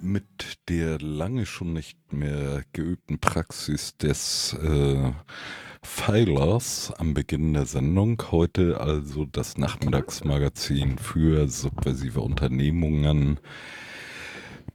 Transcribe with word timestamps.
mit 0.00 0.58
der 0.68 0.98
lange 1.00 1.46
schon 1.46 1.72
nicht 1.72 2.12
mehr 2.12 2.62
geübten 2.72 3.18
Praxis 3.18 3.96
des 3.96 4.54
äh, 4.54 5.12
Pfeilers 5.82 6.92
am 6.98 7.14
Beginn 7.14 7.54
der 7.54 7.66
Sendung. 7.66 8.22
Heute 8.30 8.80
also 8.80 9.24
das 9.24 9.58
Nachmittagsmagazin 9.58 10.98
für 10.98 11.48
subversive 11.48 12.20
Unternehmungen 12.20 13.40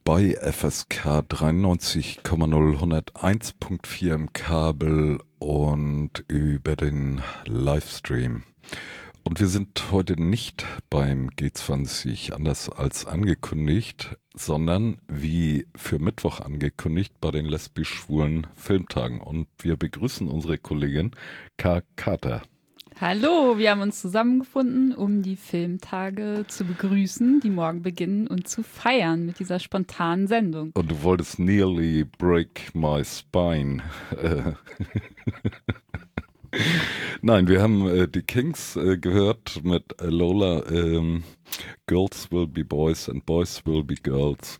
bei 0.03 0.35
FSK 0.35 1.23
93,0 1.29 2.23
101.4 2.23 4.13
im 4.13 4.33
Kabel 4.33 5.19
und 5.39 6.23
über 6.27 6.75
den 6.75 7.21
Livestream. 7.45 8.43
Und 9.25 9.39
wir 9.39 9.47
sind 9.47 9.91
heute 9.91 10.21
nicht 10.21 10.65
beim 10.89 11.29
G20 11.29 12.33
anders 12.33 12.69
als 12.69 13.05
angekündigt, 13.05 14.17
sondern 14.35 14.97
wie 15.07 15.65
für 15.75 15.97
Mittwoch 15.97 16.41
angekündigt 16.41 17.13
bei 17.21 17.31
den 17.31 17.45
lesbisch-schwulen 17.45 18.47
Filmtagen. 18.55 19.21
Und 19.21 19.47
wir 19.59 19.77
begrüßen 19.77 20.27
unsere 20.27 20.57
Kollegin 20.57 21.11
K. 21.57 21.81
Carter. 21.95 22.41
Hallo, 22.99 23.57
wir 23.57 23.71
haben 23.71 23.81
uns 23.81 24.01
zusammengefunden, 24.01 24.93
um 24.93 25.23
die 25.23 25.35
Filmtage 25.35 26.45
zu 26.47 26.63
begrüßen, 26.63 27.39
die 27.39 27.49
morgen 27.49 27.81
beginnen 27.81 28.27
und 28.27 28.47
zu 28.47 28.61
feiern 28.61 29.25
mit 29.25 29.39
dieser 29.39 29.59
spontanen 29.59 30.27
Sendung. 30.27 30.71
Und 30.75 30.91
du 30.91 31.01
wolltest 31.01 31.39
nearly 31.39 32.03
break 32.03 32.69
my 32.75 33.03
spine. 33.03 33.81
Nein, 37.21 37.47
wir 37.47 37.61
haben 37.61 37.87
äh, 37.87 38.07
die 38.07 38.21
Kings 38.21 38.75
äh, 38.75 38.97
gehört 38.97 39.63
mit 39.63 39.95
Lola. 40.01 40.65
Ähm, 40.69 41.23
Girls 41.87 42.31
will 42.31 42.47
be 42.47 42.63
boys 42.63 43.09
and 43.09 43.25
boys 43.25 43.65
will 43.65 43.83
be 43.83 43.95
girls. 43.95 44.57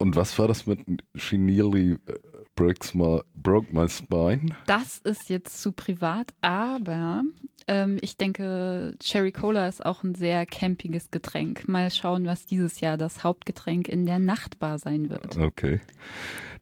Und 0.00 0.14
was 0.14 0.38
war 0.38 0.46
das 0.46 0.66
mit 0.66 0.80
She 1.16 1.38
nearly 1.38 1.92
äh, 1.92 2.18
breaks 2.54 2.94
my, 2.94 3.20
broke 3.34 3.74
my 3.74 3.88
spine? 3.88 4.54
Das 4.66 4.98
ist 4.98 5.28
jetzt 5.28 5.60
zu 5.60 5.72
privat, 5.72 6.32
aber 6.40 7.24
ähm, 7.66 7.98
ich 8.00 8.16
denke, 8.16 8.94
Cherry 9.00 9.32
Cola 9.32 9.66
ist 9.66 9.84
auch 9.84 10.04
ein 10.04 10.14
sehr 10.14 10.46
campiges 10.46 11.10
Getränk. 11.10 11.66
Mal 11.68 11.90
schauen, 11.90 12.26
was 12.26 12.46
dieses 12.46 12.80
Jahr 12.80 12.96
das 12.96 13.24
Hauptgetränk 13.24 13.88
in 13.88 14.06
der 14.06 14.20
Nachtbar 14.20 14.78
sein 14.78 15.10
wird. 15.10 15.36
Okay, 15.36 15.80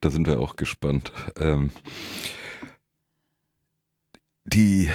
da 0.01 0.11
sind 0.11 0.27
wir 0.27 0.41
auch 0.41 0.57
gespannt. 0.57 1.13
Ähm, 1.39 1.71
die, 4.57 4.89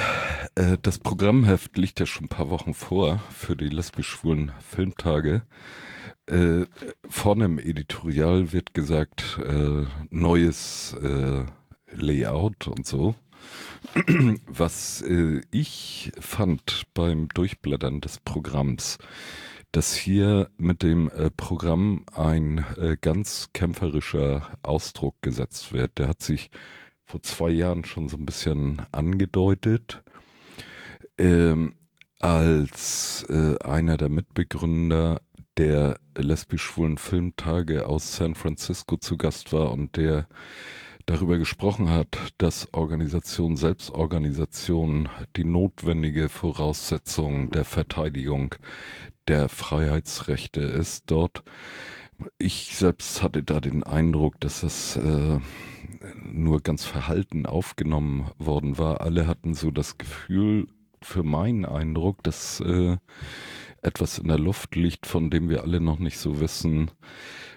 äh, 0.56 0.78
das 0.82 0.98
Programmheft 0.98 1.78
liegt 1.78 2.00
ja 2.00 2.08
schon 2.08 2.26
ein 2.26 2.30
paar 2.30 2.50
Wochen 2.50 2.74
vor 2.74 3.22
für 3.32 3.56
die 3.56 3.70
lesbisch-schwulen 3.70 4.52
Filmtage. 4.60 5.44
Äh, 6.26 6.66
vorne 7.08 7.46
im 7.46 7.60
Editorial 7.60 8.54
wird 8.54 8.74
gesagt, 8.74 9.40
äh, 9.46 9.86
neues 10.10 10.96
äh, 11.04 11.46
Layout 11.92 12.68
und 12.68 12.88
so. 12.88 13.14
Was 14.48 15.04
äh, 15.04 15.42
ich 15.52 16.12
fand 16.20 16.86
beim 16.96 17.28
Durchblättern 17.28 18.02
des 18.02 18.18
Programms, 18.18 18.98
dass 19.72 19.94
hier 19.94 20.50
mit 20.58 20.82
dem 20.82 21.08
äh, 21.12 21.30
Programm 21.30 22.06
ein 22.16 22.66
äh, 22.78 22.98
ganz 23.00 23.50
kämpferischer 23.54 24.58
Ausdruck 24.64 25.22
gesetzt 25.22 25.72
wird. 25.72 26.00
Der 26.00 26.08
hat 26.08 26.24
sich 26.24 26.50
vor 27.12 27.22
zwei 27.22 27.50
Jahren 27.50 27.84
schon 27.84 28.08
so 28.08 28.16
ein 28.16 28.26
bisschen 28.26 28.82
angedeutet. 28.94 30.02
Ähm, 31.18 31.76
als 32.20 33.26
äh, 33.30 33.58
einer 33.60 33.98
der 33.98 34.08
Mitbegründer 34.08 35.22
der 35.58 36.00
lesbisch-schwulen 36.18 36.98
Filmtage 36.98 37.86
aus 37.86 38.16
San 38.16 38.36
Francisco 38.36 38.96
zu 38.96 39.18
Gast 39.18 39.52
war 39.52 39.74
und 39.74 39.98
der 39.98 40.28
darüber 41.06 41.38
gesprochen 41.38 41.90
hat, 41.90 42.18
dass 42.38 42.74
Organisation, 42.74 43.58
Selbstorganisation 43.58 45.10
die 45.36 45.44
notwendige 45.44 46.30
Voraussetzung 46.30 47.50
der 47.52 47.66
Verteidigung 47.66 48.56
der 49.28 49.50
Freiheitsrechte 49.50 50.62
ist 50.62 51.04
dort. 51.08 51.44
Ich 52.38 52.76
selbst 52.76 53.24
hatte 53.24 53.44
da 53.44 53.60
den 53.60 53.84
Eindruck, 53.84 54.40
dass 54.40 54.64
es 54.64 54.98
äh, 54.98 55.40
nur 56.24 56.62
ganz 56.62 56.86
verhalten 56.86 57.46
aufgenommen 57.46 58.30
worden 58.38 58.78
war. 58.78 59.02
Alle 59.02 59.28
hatten 59.28 59.54
so 59.54 59.72
das 59.72 59.98
Gefühl, 59.98 60.68
für 61.04 61.24
meinen 61.24 61.66
Eindruck, 61.66 62.24
dass 62.24 62.60
äh, 62.60 62.98
etwas 63.82 64.20
in 64.20 64.28
der 64.28 64.38
Luft 64.40 64.76
liegt, 64.76 65.08
von 65.08 65.30
dem 65.30 65.50
wir 65.50 65.64
alle 65.64 65.82
noch 65.82 66.00
nicht 66.00 66.20
so 66.20 66.40
wissen, 66.40 66.92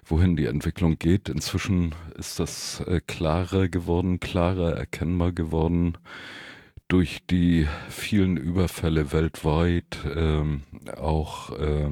wohin 0.05 0.37
die 0.37 0.47
Entwicklung 0.47 0.99
geht. 0.99 1.29
Inzwischen 1.29 1.95
ist 2.17 2.41
das 2.41 2.81
äh, 2.81 3.01
klarer 3.07 3.69
geworden, 3.69 4.21
klarer 4.21 4.73
erkennbar 4.73 5.33
geworden 5.33 5.99
durch 6.89 7.27
die 7.27 7.67
vielen 7.89 8.37
Überfälle 8.37 9.13
weltweit, 9.13 9.99
ähm, 10.15 10.63
auch 10.97 11.51
äh, 11.59 11.91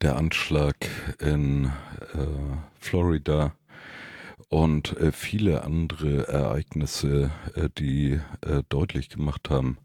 der 0.00 0.16
Anschlag 0.16 0.76
in 1.18 1.66
äh, 1.66 2.26
Florida 2.78 3.52
und 4.48 4.96
äh, 4.96 5.12
viele 5.12 5.62
andere 5.64 6.28
Ereignisse, 6.28 7.30
äh, 7.54 7.68
die 7.76 8.20
äh, 8.40 8.62
deutlich 8.68 9.10
gemacht 9.10 9.50
haben, 9.50 9.78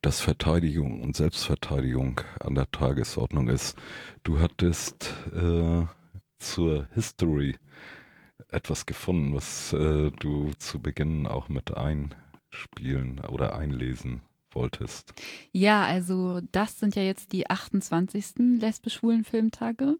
dass 0.00 0.20
Verteidigung 0.20 1.02
und 1.02 1.14
Selbstverteidigung 1.14 2.22
an 2.40 2.54
der 2.54 2.70
Tagesordnung 2.70 3.48
ist. 3.48 3.76
Du 4.24 4.40
hattest 4.40 5.14
äh, 5.34 5.84
zur 6.38 6.88
History 6.94 7.56
etwas 8.48 8.86
gefunden, 8.86 9.34
was 9.34 9.72
äh, 9.74 10.10
du 10.10 10.52
zu 10.58 10.80
Beginn 10.80 11.26
auch 11.26 11.48
mit 11.48 11.76
einspielen 11.76 13.20
oder 13.20 13.54
einlesen 13.54 14.22
wolltest. 14.54 15.12
Ja, 15.52 15.84
also 15.84 16.40
das 16.52 16.78
sind 16.78 16.96
ja 16.96 17.02
jetzt 17.02 17.32
die 17.32 17.48
28. 17.48 18.58
lesbisch-schwulen 18.58 19.24
Filmtage. 19.24 19.96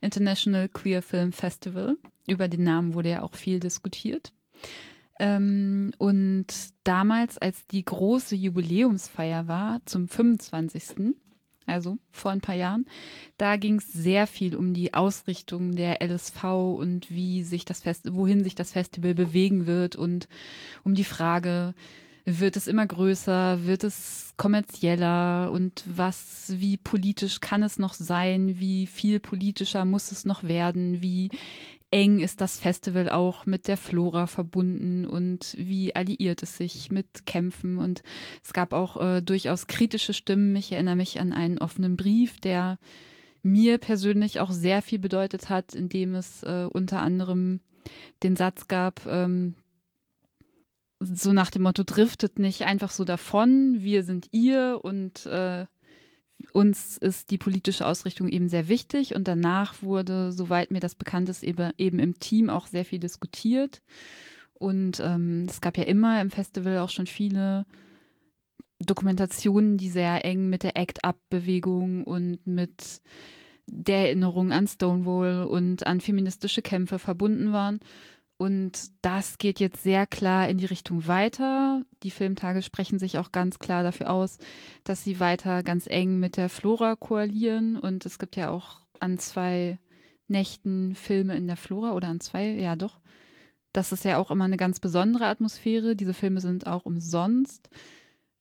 International 0.00 0.68
Queer 0.68 1.02
Film 1.02 1.32
Festival. 1.32 1.96
Über 2.26 2.48
den 2.48 2.64
Namen 2.64 2.94
wurde 2.94 3.10
ja 3.10 3.22
auch 3.22 3.34
viel 3.34 3.60
diskutiert. 3.60 4.32
Ähm, 5.18 5.92
und 5.98 6.46
damals, 6.84 7.36
als 7.36 7.66
die 7.66 7.84
große 7.84 8.34
Jubiläumsfeier 8.36 9.48
war, 9.48 9.80
zum 9.84 10.08
25., 10.08 11.14
also 11.66 11.98
vor 12.10 12.30
ein 12.30 12.40
paar 12.40 12.54
Jahren, 12.54 12.86
da 13.36 13.56
ging 13.56 13.76
es 13.76 13.92
sehr 13.92 14.26
viel 14.26 14.56
um 14.56 14.72
die 14.72 14.94
Ausrichtung 14.94 15.76
der 15.76 16.02
LSV 16.02 16.42
und 16.44 17.10
wie 17.10 17.42
sich 17.42 17.66
das 17.66 17.82
Fest, 17.82 18.14
wohin 18.14 18.42
sich 18.42 18.54
das 18.54 18.72
Festival 18.72 19.14
bewegen 19.14 19.66
wird 19.66 19.94
und 19.94 20.26
um 20.84 20.94
die 20.94 21.04
Frage, 21.04 21.74
wird 22.38 22.56
es 22.56 22.66
immer 22.66 22.86
größer? 22.86 23.64
Wird 23.64 23.84
es 23.84 24.34
kommerzieller? 24.36 25.50
Und 25.50 25.82
was, 25.86 26.52
wie 26.56 26.76
politisch 26.76 27.40
kann 27.40 27.62
es 27.62 27.78
noch 27.78 27.94
sein? 27.94 28.60
Wie 28.60 28.86
viel 28.86 29.20
politischer 29.20 29.84
muss 29.84 30.12
es 30.12 30.24
noch 30.24 30.44
werden? 30.44 31.02
Wie 31.02 31.30
eng 31.90 32.20
ist 32.20 32.40
das 32.40 32.58
Festival 32.58 33.08
auch 33.08 33.46
mit 33.46 33.66
der 33.66 33.76
Flora 33.76 34.26
verbunden 34.26 35.06
und 35.06 35.56
wie 35.58 35.96
alliiert 35.96 36.42
es 36.42 36.56
sich 36.56 36.90
mit 36.90 37.26
Kämpfen? 37.26 37.78
Und 37.78 38.02
es 38.44 38.52
gab 38.52 38.72
auch 38.72 39.00
äh, 39.00 39.20
durchaus 39.22 39.66
kritische 39.66 40.12
Stimmen. 40.12 40.54
Ich 40.56 40.72
erinnere 40.72 40.96
mich 40.96 41.20
an 41.20 41.32
einen 41.32 41.58
offenen 41.58 41.96
Brief, 41.96 42.38
der 42.38 42.78
mir 43.42 43.78
persönlich 43.78 44.38
auch 44.40 44.50
sehr 44.50 44.82
viel 44.82 44.98
bedeutet 44.98 45.48
hat, 45.48 45.74
indem 45.74 46.14
es 46.14 46.42
äh, 46.42 46.68
unter 46.70 47.00
anderem 47.00 47.60
den 48.22 48.36
Satz 48.36 48.68
gab, 48.68 49.06
ähm, 49.06 49.54
so 51.00 51.32
nach 51.32 51.50
dem 51.50 51.62
Motto, 51.62 51.82
driftet 51.82 52.38
nicht 52.38 52.62
einfach 52.62 52.90
so 52.90 53.04
davon, 53.04 53.76
wir 53.80 54.04
sind 54.04 54.28
ihr 54.32 54.80
und 54.82 55.26
äh, 55.26 55.66
uns 56.52 56.96
ist 56.98 57.30
die 57.30 57.38
politische 57.38 57.86
Ausrichtung 57.86 58.28
eben 58.28 58.48
sehr 58.48 58.68
wichtig 58.68 59.14
und 59.14 59.28
danach 59.28 59.82
wurde, 59.82 60.32
soweit 60.32 60.70
mir 60.70 60.80
das 60.80 60.94
bekannt 60.94 61.28
ist, 61.28 61.42
eben, 61.42 61.72
eben 61.78 61.98
im 61.98 62.18
Team 62.18 62.50
auch 62.50 62.66
sehr 62.66 62.84
viel 62.84 62.98
diskutiert. 62.98 63.82
Und 64.54 65.00
ähm, 65.00 65.46
es 65.48 65.60
gab 65.60 65.78
ja 65.78 65.84
immer 65.84 66.20
im 66.20 66.30
Festival 66.30 66.78
auch 66.78 66.90
schon 66.90 67.06
viele 67.06 67.66
Dokumentationen, 68.78 69.76
die 69.78 69.90
sehr 69.90 70.24
eng 70.24 70.48
mit 70.48 70.62
der 70.62 70.76
Act-Up-Bewegung 70.76 72.04
und 72.04 72.46
mit 72.46 73.00
der 73.66 74.06
Erinnerung 74.06 74.52
an 74.52 74.66
Stonewall 74.66 75.44
und 75.44 75.86
an 75.86 76.00
feministische 76.00 76.62
Kämpfe 76.62 76.98
verbunden 76.98 77.52
waren. 77.52 77.80
Und 78.40 78.92
das 79.02 79.36
geht 79.36 79.60
jetzt 79.60 79.82
sehr 79.82 80.06
klar 80.06 80.48
in 80.48 80.56
die 80.56 80.64
Richtung 80.64 81.06
weiter. 81.06 81.84
Die 82.02 82.10
Filmtage 82.10 82.62
sprechen 82.62 82.98
sich 82.98 83.18
auch 83.18 83.32
ganz 83.32 83.58
klar 83.58 83.82
dafür 83.82 84.08
aus, 84.08 84.38
dass 84.82 85.04
sie 85.04 85.20
weiter 85.20 85.62
ganz 85.62 85.86
eng 85.86 86.18
mit 86.18 86.38
der 86.38 86.48
Flora 86.48 86.96
koalieren. 86.96 87.76
Und 87.76 88.06
es 88.06 88.18
gibt 88.18 88.36
ja 88.36 88.48
auch 88.48 88.80
an 88.98 89.18
zwei 89.18 89.78
Nächten 90.26 90.94
Filme 90.94 91.36
in 91.36 91.48
der 91.48 91.58
Flora 91.58 91.92
oder 91.92 92.08
an 92.08 92.20
zwei, 92.20 92.52
ja 92.52 92.76
doch. 92.76 92.98
Das 93.74 93.92
ist 93.92 94.06
ja 94.06 94.16
auch 94.16 94.30
immer 94.30 94.46
eine 94.46 94.56
ganz 94.56 94.80
besondere 94.80 95.26
Atmosphäre. 95.26 95.94
Diese 95.94 96.14
Filme 96.14 96.40
sind 96.40 96.66
auch 96.66 96.86
umsonst. 96.86 97.68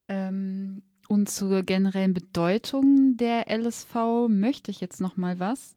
Ähm, 0.08 0.82
und 1.10 1.28
zur 1.30 1.64
generellen 1.64 2.14
Bedeutung 2.14 3.18
der 3.18 3.48
LSV 3.50 4.30
möchte 4.30 4.72
ich 4.72 4.80
jetzt 4.80 5.02
noch 5.02 5.18
mal 5.18 5.40
was. 5.42 5.76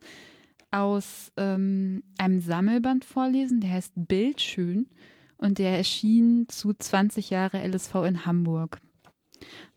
Aus 0.73 1.33
ähm, 1.37 2.03
einem 2.19 2.41
Sammelband 2.41 3.05
vorlesen, 3.05 3.61
der 3.61 3.71
heißt 3.71 3.93
Bildschön 3.95 4.89
und 5.37 5.59
der 5.59 5.77
erschien 5.77 6.49
zu 6.49 6.73
20 6.73 7.31
Jahre 7.31 7.67
LSV 7.67 7.95
in 8.07 8.27
Hamburg. 8.27 8.81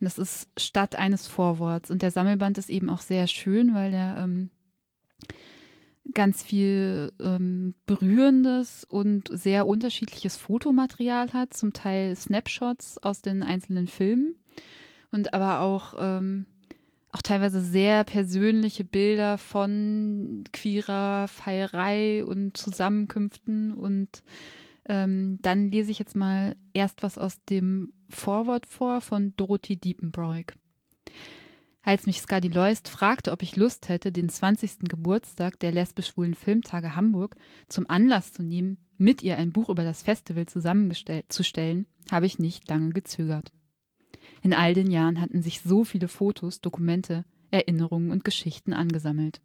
Und 0.00 0.04
das 0.04 0.18
ist 0.18 0.48
statt 0.56 0.96
eines 0.96 1.26
Vorworts. 1.26 1.90
Und 1.90 2.02
der 2.02 2.10
Sammelband 2.10 2.58
ist 2.58 2.70
eben 2.70 2.88
auch 2.88 3.00
sehr 3.00 3.26
schön, 3.26 3.74
weil 3.74 3.90
der 3.90 4.16
ähm, 4.18 4.50
ganz 6.14 6.42
viel 6.42 7.12
ähm, 7.20 7.74
berührendes 7.86 8.84
und 8.84 9.28
sehr 9.32 9.66
unterschiedliches 9.66 10.36
Fotomaterial 10.36 11.32
hat, 11.32 11.52
zum 11.54 11.72
Teil 11.72 12.14
Snapshots 12.16 12.98
aus 12.98 13.22
den 13.22 13.42
einzelnen 13.42 13.86
Filmen 13.86 14.36
und 15.10 15.34
aber 15.34 15.60
auch, 15.60 15.94
ähm, 15.98 16.46
auch 17.16 17.22
teilweise 17.22 17.62
sehr 17.62 18.04
persönliche 18.04 18.84
Bilder 18.84 19.38
von 19.38 20.44
queerer 20.52 21.28
Feierei 21.28 22.22
und 22.22 22.58
Zusammenkünften 22.58 23.72
und 23.72 24.22
ähm, 24.86 25.38
dann 25.40 25.70
lese 25.70 25.90
ich 25.90 25.98
jetzt 25.98 26.14
mal 26.14 26.56
erst 26.74 27.02
was 27.02 27.16
aus 27.16 27.42
dem 27.48 27.94
Vorwort 28.10 28.66
vor 28.66 29.00
von 29.00 29.32
Dorothy 29.38 29.78
Diepenbroik. 29.78 30.56
Als 31.80 32.04
mich 32.04 32.20
Skadi 32.20 32.48
Leust 32.48 32.88
fragte, 32.88 33.32
ob 33.32 33.42
ich 33.42 33.56
Lust 33.56 33.88
hätte, 33.88 34.12
den 34.12 34.28
20. 34.28 34.80
Geburtstag 34.80 35.58
der 35.60 35.72
lesbisch-schwulen 35.72 36.34
Filmtage 36.34 36.96
Hamburg 36.96 37.36
zum 37.68 37.88
Anlass 37.88 38.34
zu 38.34 38.42
nehmen, 38.42 38.76
mit 38.98 39.22
ihr 39.22 39.38
ein 39.38 39.52
Buch 39.52 39.70
über 39.70 39.84
das 39.84 40.02
Festival 40.02 40.44
zusammenzustellen, 40.44 41.86
habe 42.10 42.26
ich 42.26 42.38
nicht 42.38 42.68
lange 42.68 42.90
gezögert. 42.90 43.52
In 44.46 44.54
all 44.54 44.74
den 44.74 44.92
Jahren 44.92 45.20
hatten 45.20 45.42
sich 45.42 45.60
so 45.60 45.82
viele 45.82 46.06
Fotos, 46.06 46.60
Dokumente, 46.60 47.24
Erinnerungen 47.50 48.12
und 48.12 48.24
Geschichten 48.24 48.74
angesammelt. 48.74 49.40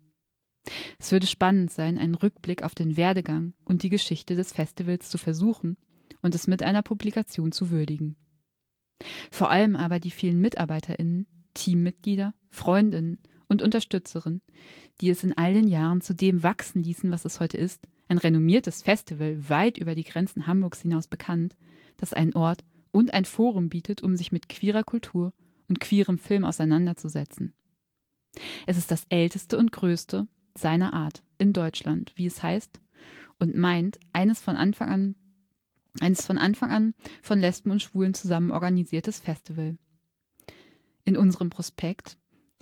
Es 0.99 1.11
würde 1.11 1.25
spannend 1.25 1.71
sein, 1.71 1.97
einen 1.97 2.13
Rückblick 2.13 2.61
auf 2.61 2.75
den 2.75 2.97
Werdegang 2.97 3.55
und 3.65 3.81
die 3.81 3.89
Geschichte 3.89 4.35
des 4.35 4.53
Festivals 4.53 5.09
zu 5.09 5.17
versuchen 5.17 5.75
und 6.21 6.35
es 6.35 6.45
mit 6.45 6.61
einer 6.61 6.83
Publikation 6.83 7.51
zu 7.51 7.71
würdigen. 7.71 8.15
Vor 9.31 9.49
allem 9.49 9.75
aber 9.75 9.99
die 9.99 10.11
vielen 10.11 10.39
MitarbeiterInnen, 10.39 11.25
Teammitglieder, 11.55 12.35
Freundinnen 12.51 13.17
und 13.47 13.63
Unterstützerinnen, 13.63 14.43
die 15.01 15.09
es 15.09 15.23
in 15.23 15.35
all 15.35 15.55
den 15.55 15.67
Jahren 15.67 16.01
zu 16.01 16.13
dem 16.13 16.43
wachsen 16.43 16.83
ließen, 16.83 17.09
was 17.09 17.25
es 17.25 17.39
heute 17.39 17.57
ist, 17.57 17.87
ein 18.07 18.19
renommiertes 18.19 18.83
Festival 18.83 19.49
weit 19.49 19.79
über 19.79 19.95
die 19.95 20.03
Grenzen 20.03 20.45
Hamburgs 20.45 20.83
hinaus 20.83 21.07
bekannt, 21.07 21.55
das 21.97 22.13
einen 22.13 22.35
Ort 22.35 22.63
und 22.91 23.13
ein 23.13 23.25
Forum 23.25 23.69
bietet, 23.69 24.03
um 24.03 24.15
sich 24.15 24.31
mit 24.31 24.49
queerer 24.49 24.83
Kultur 24.83 25.33
und 25.67 25.79
queerem 25.79 26.17
Film 26.17 26.45
auseinanderzusetzen. 26.45 27.53
Es 28.65 28.77
ist 28.77 28.91
das 28.91 29.05
älteste 29.09 29.57
und 29.57 29.71
größte 29.71 30.27
seiner 30.55 30.93
Art 30.93 31.23
in 31.37 31.53
Deutschland, 31.53 32.13
wie 32.15 32.25
es 32.25 32.43
heißt, 32.43 32.79
und 33.39 33.55
meint, 33.55 33.99
eines 34.13 34.39
von 34.39 34.55
Anfang 34.55 34.89
an, 34.89 35.15
eines 35.99 36.25
von 36.25 36.37
Anfang 36.37 36.71
an 36.71 36.93
von 37.21 37.39
Lesben 37.39 37.71
und 37.71 37.81
Schwulen 37.81 38.13
zusammen 38.13 38.51
organisiertes 38.51 39.19
Festival. 39.19 39.77
In 41.03 41.17
unserem 41.17 41.49
Prospekt, 41.49 42.17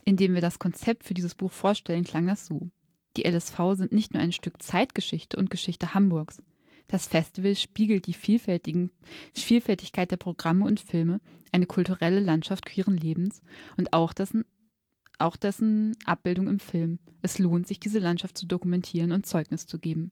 in 0.06 0.16
dem 0.16 0.34
wir 0.34 0.42
das 0.42 0.60
Konzept 0.60 1.04
für 1.04 1.14
dieses 1.14 1.36
Buch 1.36 1.52
vorstellen, 1.52 2.04
klang 2.04 2.25
das 2.25 2.46
so. 2.46 2.70
Die 3.18 3.28
LSV 3.28 3.58
sind 3.74 3.92
nicht 3.92 4.14
nur 4.14 4.24
ein 4.24 4.32
Stück 4.32 4.62
Zeitgeschichte 4.62 5.38
und 5.38 5.50
Geschichte 5.50 5.94
Hamburgs. 5.94 6.42
Das 6.89 7.07
Festival 7.07 7.56
spiegelt 7.56 8.07
die 8.07 8.13
Vielfältigkeit 8.13 10.12
der 10.12 10.18
Programme 10.18 10.65
und 10.65 10.80
Filme, 10.80 11.21
eine 11.51 11.68
kulturelle 11.68 12.19
Landschaft 12.19 12.65
queeren 12.65 12.97
Lebens 12.97 13.41
und 13.77 13.94
auch 13.94 14.12
dessen 14.12 14.44
auch 15.19 15.36
dessen 15.36 15.97
Abbildung 16.06 16.47
im 16.47 16.59
Film. 16.59 17.00
Es 17.21 17.39
lohnt 17.39 17.68
sich, 17.68 17.80
diese 17.80 18.00
Landschaft 18.00 18.38
zu 18.38 18.47
dokumentieren 18.47 19.12
und 19.12 19.25
Zeugnis 19.25 19.68
zu 19.68 19.77
geben. 19.77 20.12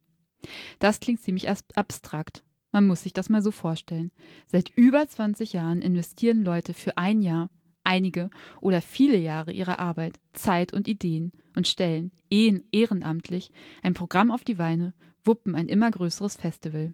Das 0.79 0.99
klingt 0.99 1.21
ziemlich 1.21 1.49
abstrakt. 1.49 2.43
Man 2.71 2.85
muss 2.85 3.03
sich 3.03 3.13
das 3.13 3.29
mal 3.29 3.41
so 3.41 3.51
vorstellen. 3.51 4.11
Seit 4.47 4.69
über 4.75 5.07
20 5.07 5.53
Jahren 5.53 5.81
investieren 5.81 6.43
Leute 6.43 6.73
für 6.73 6.97
ein 6.97 7.21
Jahr, 7.21 7.49
einige 7.85 8.29
oder 8.59 8.81
viele 8.81 9.17
Jahre 9.17 9.53
ihrer 9.53 9.79
Arbeit, 9.79 10.19
Zeit 10.33 10.73
und 10.73 10.89
Ideen 10.89 11.31
und 11.55 11.67
stellen, 11.67 12.11
ehrenamtlich, 12.29 13.51
ein 13.81 13.93
Programm 13.93 14.29
auf 14.29 14.43
die 14.43 14.55
Beine, 14.55 14.93
wuppen 15.27 15.55
ein 15.55 15.67
immer 15.67 15.91
größeres 15.91 16.37
Festival. 16.37 16.93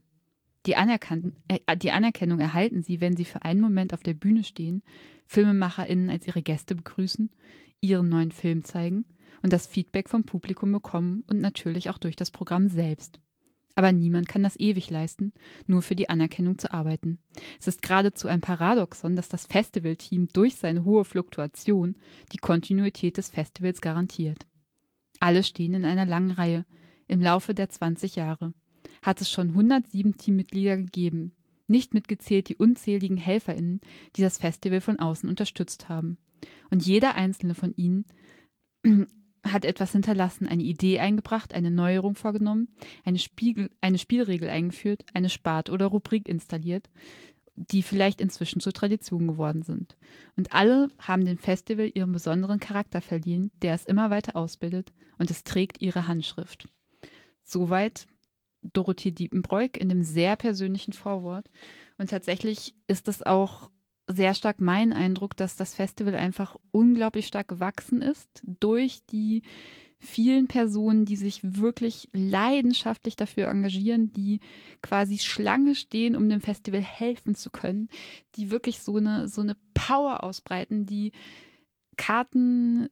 Die, 0.66 0.74
äh, 0.74 1.78
die 1.78 1.92
Anerkennung 1.92 2.40
erhalten 2.40 2.84
sie, 2.84 3.02
wenn 3.02 3.16
sie 3.16 3.26
für 3.26 3.44
einen 3.44 3.62
Moment 3.62 3.94
auf 3.94 4.04
der 4.04 4.14
Bühne 4.14 4.44
stehen, 4.44 4.82
FilmemacherInnen 5.28 6.10
als 6.10 6.28
ihre 6.28 6.42
Gäste 6.42 6.76
begrüßen, 6.76 7.30
ihren 7.82 8.10
neuen 8.10 8.32
Film 8.32 8.64
zeigen 8.64 9.06
und 9.42 9.54
das 9.54 9.68
Feedback 9.68 10.10
vom 10.10 10.24
Publikum 10.24 10.72
bekommen 10.72 11.24
und 11.28 11.40
natürlich 11.40 11.90
auch 11.90 11.98
durch 11.98 12.16
das 12.16 12.32
Programm 12.32 12.70
selbst. 12.70 13.20
Aber 13.76 13.92
niemand 13.92 14.28
kann 14.28 14.44
das 14.44 14.60
ewig 14.60 14.90
leisten, 14.90 15.34
nur 15.66 15.82
für 15.82 15.96
die 15.96 16.08
Anerkennung 16.08 16.60
zu 16.60 16.72
arbeiten. 16.72 17.18
Es 17.60 17.68
ist 17.68 17.82
geradezu 17.82 18.28
ein 18.28 18.42
Paradoxon, 18.42 19.16
dass 19.16 19.30
das 19.30 19.48
Festivalteam 19.48 20.28
durch 20.28 20.56
seine 20.56 20.86
hohe 20.86 21.06
Fluktuation 21.06 21.96
die 22.32 22.38
Kontinuität 22.38 23.18
des 23.18 23.30
Festivals 23.30 23.82
garantiert. 23.82 24.46
Alle 25.20 25.44
stehen 25.44 25.74
in 25.74 25.86
einer 25.86 26.06
langen 26.06 26.32
Reihe. 26.32 26.66
Im 27.08 27.22
Laufe 27.22 27.54
der 27.54 27.70
20 27.70 28.16
Jahre 28.16 28.54
hat 29.02 29.22
es 29.22 29.30
schon 29.30 29.50
107 29.50 30.18
Teammitglieder 30.18 30.78
gegeben, 30.78 31.34
nicht 31.68 31.94
mitgezählt 31.94 32.50
die 32.50 32.56
unzähligen 32.56 33.18
HelferInnen, 33.18 33.82
die 34.16 34.22
das 34.22 34.38
Festival 34.38 34.82
von 34.82 35.00
außen 35.00 35.30
unterstützt 35.30 35.90
haben. 35.90 36.18
Und 36.70 36.86
jeder 36.86 37.16
einzelne 37.16 37.56
von 37.56 37.74
ihnen 37.76 38.06
hat 39.46 39.66
etwas 39.66 39.92
hinterlassen, 39.92 40.48
eine 40.48 40.64
Idee 40.64 41.00
eingebracht, 41.00 41.54
eine 41.54 41.72
Neuerung 41.72 42.16
vorgenommen, 42.16 42.70
eine, 43.04 43.20
Spiegel, 43.20 43.70
eine 43.82 43.98
Spielregel 43.98 44.50
eingeführt, 44.50 45.06
eine 45.14 45.30
Spart- 45.30 45.70
oder 45.70 45.88
Rubrik 45.88 46.28
installiert, 46.28 46.90
die 47.56 47.84
vielleicht 47.84 48.20
inzwischen 48.20 48.62
zur 48.62 48.74
Tradition 48.74 49.28
geworden 49.28 49.62
sind. 49.62 49.96
Und 50.36 50.54
alle 50.54 50.90
haben 50.98 51.26
dem 51.26 51.38
Festival 51.38 51.92
ihren 51.94 52.12
besonderen 52.12 52.60
Charakter 52.60 53.02
verliehen, 53.02 53.52
der 53.62 53.76
es 53.76 53.86
immer 53.86 54.10
weiter 54.10 54.36
ausbildet 54.36 54.92
und 55.18 55.30
es 55.30 55.44
trägt 55.44 55.82
ihre 55.82 56.08
Handschrift. 56.08 56.68
Soweit 57.44 58.08
Dorothee 58.62 59.12
Diepenbroik 59.12 59.78
in 59.78 59.90
dem 59.90 60.04
sehr 60.04 60.36
persönlichen 60.36 60.94
Vorwort. 60.94 61.50
Und 61.98 62.10
tatsächlich 62.10 62.76
ist 62.88 63.08
es 63.08 63.22
auch 63.22 63.70
sehr 64.08 64.34
stark 64.34 64.60
mein 64.60 64.94
Eindruck, 64.94 65.36
dass 65.38 65.56
das 65.56 65.74
Festival 65.76 66.16
einfach 66.16 66.58
unglaublich 66.72 67.28
stark 67.28 67.48
gewachsen 67.48 68.02
ist 68.02 68.42
durch 68.44 69.06
die 69.06 69.44
vielen 70.00 70.48
Personen, 70.48 71.06
die 71.06 71.16
sich 71.16 71.40
wirklich 71.44 72.10
leidenschaftlich 72.12 73.16
dafür 73.16 73.48
engagieren, 73.48 74.12
die 74.12 74.42
quasi 74.82 75.18
Schlange 75.18 75.76
stehen, 75.76 76.18
um 76.18 76.28
dem 76.28 76.42
Festival 76.42 76.82
helfen 76.82 77.36
zu 77.36 77.50
können, 77.50 77.88
die 78.36 78.52
wirklich 78.52 78.80
so 78.80 78.98
eine, 78.98 79.30
so 79.30 79.42
eine 79.42 79.56
Power 79.74 80.24
ausbreiten, 80.24 80.86
die 80.86 81.14
Karten, 81.98 82.90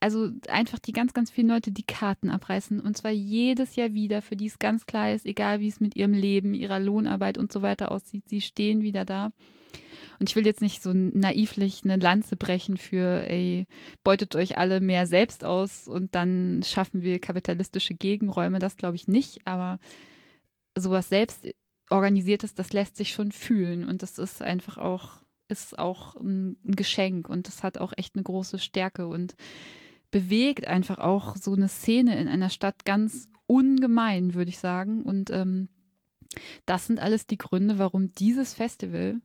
also 0.00 0.30
einfach 0.48 0.78
die 0.78 0.92
ganz, 0.92 1.12
ganz 1.12 1.30
vielen 1.30 1.48
Leute, 1.48 1.72
die 1.72 1.82
Karten 1.82 2.30
abreißen 2.30 2.80
und 2.80 2.96
zwar 2.96 3.10
jedes 3.10 3.76
Jahr 3.76 3.92
wieder, 3.92 4.22
für 4.22 4.36
die 4.36 4.46
es 4.46 4.58
ganz 4.58 4.86
klar 4.86 5.12
ist, 5.12 5.26
egal 5.26 5.60
wie 5.60 5.68
es 5.68 5.80
mit 5.80 5.96
ihrem 5.96 6.12
Leben, 6.12 6.54
ihrer 6.54 6.80
Lohnarbeit 6.80 7.38
und 7.38 7.52
so 7.52 7.62
weiter 7.62 7.90
aussieht, 7.90 8.28
sie 8.28 8.40
stehen 8.40 8.82
wieder 8.82 9.04
da 9.04 9.32
und 10.18 10.28
ich 10.28 10.36
will 10.36 10.46
jetzt 10.46 10.60
nicht 10.60 10.82
so 10.82 10.92
naivlich 10.92 11.82
eine 11.84 11.96
Lanze 11.96 12.36
brechen 12.36 12.76
für, 12.76 13.28
ey, 13.28 13.66
beutet 14.02 14.36
euch 14.36 14.58
alle 14.58 14.80
mehr 14.80 15.06
selbst 15.06 15.44
aus 15.44 15.88
und 15.88 16.14
dann 16.14 16.62
schaffen 16.64 17.02
wir 17.02 17.18
kapitalistische 17.18 17.94
Gegenräume. 17.94 18.58
Das 18.58 18.76
glaube 18.76 18.96
ich 18.96 19.08
nicht, 19.08 19.46
aber 19.46 19.78
sowas 20.76 21.08
selbst 21.08 21.46
organisiertes, 21.90 22.54
das 22.54 22.72
lässt 22.72 22.96
sich 22.96 23.12
schon 23.12 23.32
fühlen 23.32 23.86
und 23.86 24.02
das 24.02 24.18
ist 24.18 24.42
einfach 24.42 24.78
auch, 24.78 25.23
ist 25.48 25.78
auch 25.78 26.16
ein, 26.16 26.56
Geschenk 26.64 27.28
und 27.28 27.46
das 27.48 27.62
hat 27.62 27.78
auch 27.78 27.92
echt 27.96 28.14
eine 28.14 28.24
große 28.24 28.58
Stärke 28.58 29.06
und 29.06 29.34
bewegt 30.10 30.66
einfach 30.66 30.98
auch 30.98 31.36
so 31.36 31.52
eine 31.52 31.68
Szene 31.68 32.18
in 32.18 32.28
einer 32.28 32.50
Stadt 32.50 32.84
ganz 32.84 33.28
ungemein, 33.46 34.34
würde 34.34 34.50
ich 34.50 34.58
sagen. 34.58 35.02
Und 35.02 35.30
ähm, 35.30 35.68
das 36.66 36.86
sind 36.86 37.00
alles 37.00 37.26
die 37.26 37.38
Gründe, 37.38 37.78
warum 37.78 38.12
dieses 38.12 38.54
Festival 38.54 39.20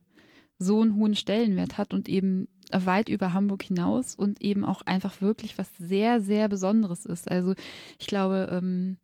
so 0.58 0.82
einen 0.82 0.96
hohen 0.96 1.14
Stellenwert 1.14 1.78
hat 1.78 1.94
und 1.94 2.08
eben 2.08 2.48
weit 2.70 3.08
über 3.08 3.32
Hamburg 3.32 3.62
hinaus 3.62 4.14
und 4.14 4.42
eben 4.42 4.64
auch 4.64 4.82
einfach 4.82 5.20
wirklich 5.20 5.58
was 5.58 5.68
sehr, 5.78 6.20
sehr 6.20 6.48
Besonderes 6.48 7.06
ist. 7.06 7.30
Also 7.30 7.54
ich 7.98 8.06
glaube, 8.06 8.48
ähm, 8.52 8.98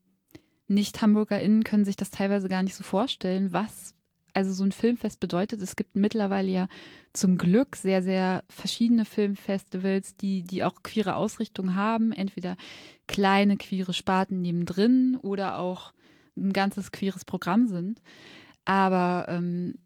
Nicht-HamburgerInnen 0.69 1.65
können 1.65 1.85
sich 1.85 1.97
das 1.97 2.11
teilweise 2.11 2.49
gar 2.49 2.63
nicht 2.63 2.75
so 2.75 2.85
vorstellen, 2.85 3.53
was 3.53 3.96
also 4.37 4.53
so 4.53 4.65
ein 4.65 4.73
Filmfest 4.73 5.19
bedeutet. 5.19 5.63
Es 5.63 5.77
gibt 5.77 5.97
mittlerweile 5.97 6.51
ja 6.51 6.69
zum 7.13 7.39
Glück 7.39 7.77
sehr, 7.77 8.03
sehr 8.03 8.45
verschiedene 8.49 9.05
Filmfestivals, 9.05 10.17
die, 10.17 10.43
die 10.43 10.63
auch 10.63 10.83
queere 10.83 11.17
Ausrichtungen 11.17 11.75
haben. 11.75 12.13
Entweder 12.13 12.57
kleine 13.07 13.57
queere 13.57 13.95
Sparten 13.95 14.43
nebendrin 14.43 15.17
oder 15.23 15.59
auch 15.59 15.93
ein 16.37 16.53
ganzes 16.53 16.93
queeres 16.93 17.25
Programm 17.25 17.67
sind. 17.67 18.03
Aber 18.67 19.27
ähm, 19.29 19.77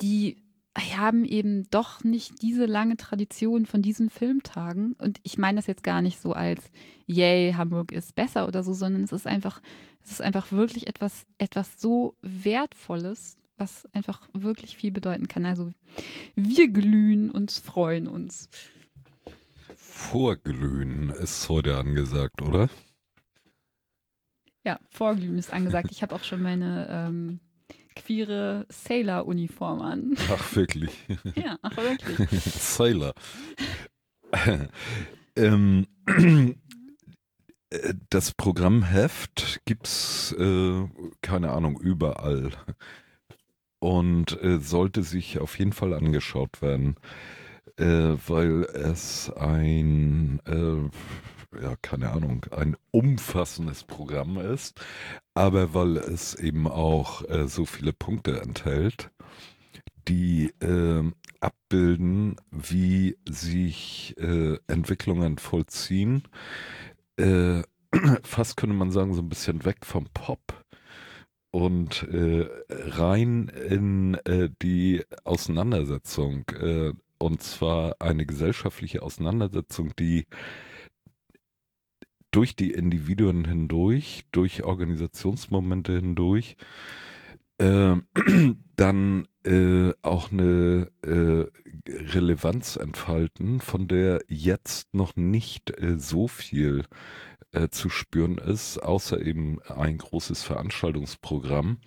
die 0.00 0.42
haben 0.78 1.24
eben 1.24 1.68
doch 1.70 2.04
nicht 2.04 2.42
diese 2.42 2.64
lange 2.64 2.96
Tradition 2.96 3.66
von 3.66 3.82
diesen 3.82 4.08
Filmtagen. 4.08 4.94
Und 4.94 5.18
ich 5.22 5.36
meine 5.36 5.56
das 5.56 5.66
jetzt 5.66 5.82
gar 5.82 6.00
nicht 6.00 6.20
so 6.20 6.32
als, 6.32 6.70
yay, 7.06 7.52
Hamburg 7.52 7.92
ist 7.92 8.14
besser 8.14 8.46
oder 8.46 8.62
so, 8.62 8.72
sondern 8.72 9.02
es 9.02 9.12
ist 9.12 9.26
einfach, 9.26 9.60
es 10.02 10.12
ist 10.12 10.22
einfach 10.22 10.52
wirklich 10.52 10.86
etwas, 10.86 11.26
etwas 11.38 11.80
so 11.80 12.16
Wertvolles, 12.22 13.36
was 13.60 13.86
einfach 13.92 14.28
wirklich 14.32 14.76
viel 14.76 14.90
bedeuten 14.90 15.28
kann. 15.28 15.44
Also 15.44 15.72
wir 16.34 16.68
glühen 16.68 17.30
und 17.30 17.52
freuen 17.52 18.08
uns. 18.08 18.48
Vorglühen 19.76 21.10
ist 21.10 21.48
heute 21.48 21.76
angesagt, 21.76 22.42
oder? 22.42 22.68
Ja, 24.64 24.80
Vorglühen 24.88 25.38
ist 25.38 25.52
angesagt. 25.52 25.88
Ich 25.90 26.02
habe 26.02 26.14
auch 26.14 26.24
schon 26.24 26.42
meine 26.42 26.88
ähm, 26.90 27.40
queere 27.94 28.66
Sailor-Uniform 28.68 29.80
an. 29.80 30.16
Ach, 30.30 30.56
wirklich? 30.56 30.90
ja, 31.34 31.58
ach, 31.62 31.76
wirklich. 31.76 32.42
Sailor. 32.42 33.14
ähm, 35.36 35.86
das 38.08 38.32
Programmheft 38.32 39.60
gibt 39.64 39.86
es, 39.86 40.34
äh, 40.38 40.88
keine 41.22 41.50
Ahnung, 41.50 41.80
überall. 41.80 42.52
Und 43.80 44.40
äh, 44.42 44.58
sollte 44.60 45.02
sich 45.02 45.38
auf 45.40 45.58
jeden 45.58 45.72
Fall 45.72 45.94
angeschaut 45.94 46.62
werden, 46.62 46.96
äh, 47.76 48.14
weil 48.26 48.64
es 48.64 49.30
ein 49.30 50.40
äh, 50.46 50.90
ja, 51.60 51.74
keine 51.82 52.10
Ahnung, 52.10 52.46
ein 52.52 52.76
umfassendes 52.90 53.84
Programm 53.84 54.38
ist, 54.38 54.80
aber 55.34 55.74
weil 55.74 55.96
es 55.96 56.34
eben 56.34 56.68
auch 56.68 57.28
äh, 57.28 57.48
so 57.48 57.64
viele 57.64 57.92
Punkte 57.92 58.40
enthält, 58.40 59.10
die 60.08 60.52
äh, 60.60 61.10
abbilden, 61.40 62.36
wie 62.50 63.16
sich 63.28 64.14
äh, 64.18 64.58
Entwicklungen 64.66 65.38
vollziehen. 65.38 66.22
Äh, 67.16 67.62
fast 68.22 68.56
könnte 68.56 68.76
man 68.76 68.92
sagen, 68.92 69.14
so 69.14 69.22
ein 69.22 69.28
bisschen 69.28 69.64
weg 69.64 69.84
vom 69.84 70.06
Pop 70.14 70.64
und 71.50 72.04
äh, 72.04 72.48
rein 72.68 73.48
in 73.48 74.14
äh, 74.24 74.50
die 74.62 75.02
Auseinandersetzung. 75.24 76.44
und 77.18 77.42
zwar 77.42 77.96
eine 78.00 78.24
gesellschaftliche 78.24 79.02
Auseinandersetzung, 79.02 79.92
die 79.98 80.26
durch 82.30 82.56
die 82.56 82.70
Individuen 82.70 83.44
hindurch, 83.44 84.24
durch 84.32 84.62
Organisationsmomente 84.62 85.94
hindurch, 85.96 86.56
äh, 87.60 87.96
dann 88.76 89.28
äh, 89.44 89.92
auch 90.02 90.32
eine 90.32 90.90
äh, 91.02 91.44
Relevanz 91.88 92.76
entfalten, 92.76 93.60
von 93.60 93.88
der 93.88 94.22
jetzt 94.28 94.94
noch 94.94 95.16
nicht 95.16 95.70
äh, 95.80 95.98
so 95.98 96.28
viel 96.28 96.84
äh, 97.52 97.68
zu 97.68 97.90
spüren 97.90 98.38
ist, 98.38 98.78
außer 98.78 99.20
eben 99.20 99.60
ein 99.62 99.98
großes 99.98 100.42
Veranstaltungsprogramm. 100.42 101.78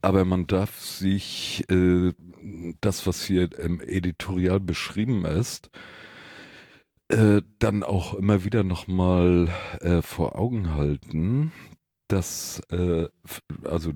Aber 0.00 0.24
man 0.24 0.46
darf 0.46 0.78
sich 0.78 1.64
äh, 1.70 2.12
das, 2.80 3.06
was 3.06 3.24
hier 3.24 3.58
im 3.58 3.80
Editorial 3.80 4.60
beschrieben 4.60 5.24
ist, 5.24 5.70
dann 7.58 7.82
auch 7.82 8.14
immer 8.14 8.42
wieder 8.42 8.64
nochmal 8.64 9.50
äh, 9.80 10.00
vor 10.00 10.38
Augen 10.38 10.74
halten, 10.74 11.52
dass, 12.12 12.60
äh, 12.70 13.08
also 13.64 13.92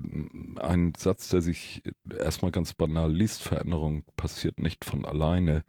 ein 0.59 0.93
Satz, 0.97 1.29
der 1.29 1.41
sich 1.41 1.83
erstmal 2.17 2.51
ganz 2.51 2.73
banal 2.73 3.13
liest, 3.13 3.43
Veränderung 3.43 4.03
passiert 4.15 4.59
nicht 4.59 4.83
von 4.85 5.05
alleine. 5.05 5.63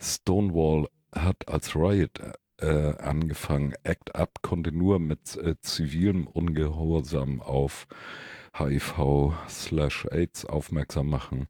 Stonewall 0.00 0.88
hat 1.14 1.48
als 1.48 1.76
Riot 1.76 2.20
äh, 2.60 2.96
angefangen. 2.96 3.74
Act 3.84 4.16
Up 4.16 4.42
konnte 4.42 4.72
nur 4.72 4.98
mit 4.98 5.36
äh, 5.36 5.54
zivilem 5.60 6.26
Ungehorsam 6.26 7.40
auf 7.40 7.86
HIV/AIDS 8.58 10.46
aufmerksam 10.46 11.08
machen. 11.08 11.46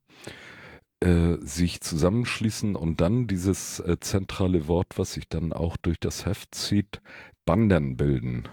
Äh, 1.01 1.37
sich 1.41 1.81
zusammenschließen 1.81 2.77
und 2.77 3.01
dann 3.01 3.27
dieses 3.27 3.81
äh, 3.81 3.97
zentrale 3.99 4.69
Wort, 4.69 4.99
was 4.99 5.15
sich 5.15 5.27
dann 5.27 5.55
auch 5.55 5.79
durch 5.79 5.99
das 5.99 6.27
Heft 6.27 6.55
zieht, 6.55 7.01
Banden 7.47 7.97
bilden 7.97 8.47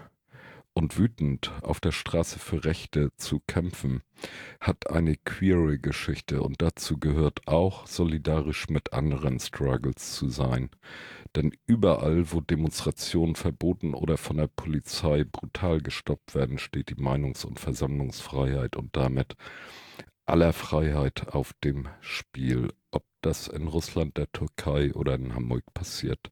und 0.74 0.98
wütend 0.98 1.52
auf 1.62 1.80
der 1.80 1.92
Straße 1.92 2.38
für 2.38 2.64
Rechte 2.64 3.10
zu 3.16 3.40
kämpfen, 3.46 4.02
hat 4.60 4.90
eine 4.90 5.16
queere 5.16 5.78
Geschichte 5.78 6.42
und 6.42 6.62
dazu 6.62 6.98
gehört 6.98 7.46
auch 7.46 7.86
solidarisch 7.86 8.68
mit 8.68 8.92
anderen 8.92 9.38
Struggles 9.38 10.14
zu 10.14 10.28
sein. 10.28 10.70
Denn 11.36 11.52
überall, 11.66 12.32
wo 12.32 12.40
Demonstrationen 12.40 13.36
verboten 13.36 13.94
oder 13.94 14.16
von 14.16 14.36
der 14.36 14.48
Polizei 14.48 15.24
brutal 15.24 15.80
gestoppt 15.80 16.34
werden, 16.34 16.58
steht 16.58 16.90
die 16.90 16.94
Meinungs- 16.94 17.44
und 17.44 17.58
Versammlungsfreiheit 17.58 18.76
und 18.76 18.96
damit 18.96 19.34
aller 20.26 20.52
Freiheit 20.52 21.28
auf 21.28 21.52
dem 21.64 21.88
Spiel, 22.00 22.72
ob 22.90 23.04
das 23.22 23.48
in 23.48 23.68
Russland, 23.68 24.16
der 24.16 24.30
Türkei 24.32 24.92
oder 24.94 25.14
in 25.14 25.34
Hamburg 25.34 25.64
passiert. 25.74 26.30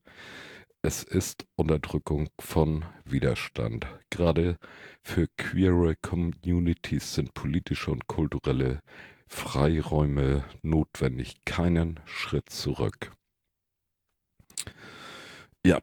Es 0.82 1.02
ist 1.02 1.46
Unterdrückung 1.56 2.30
von 2.40 2.86
Widerstand. 3.04 3.86
Gerade 4.08 4.56
für 5.02 5.28
queere 5.36 5.94
Communities 5.96 7.14
sind 7.14 7.34
politische 7.34 7.90
und 7.90 8.06
kulturelle 8.06 8.80
Freiräume 9.26 10.42
notwendig. 10.62 11.44
Keinen 11.44 12.00
Schritt 12.06 12.48
zurück. 12.48 13.12
Ja, 15.66 15.80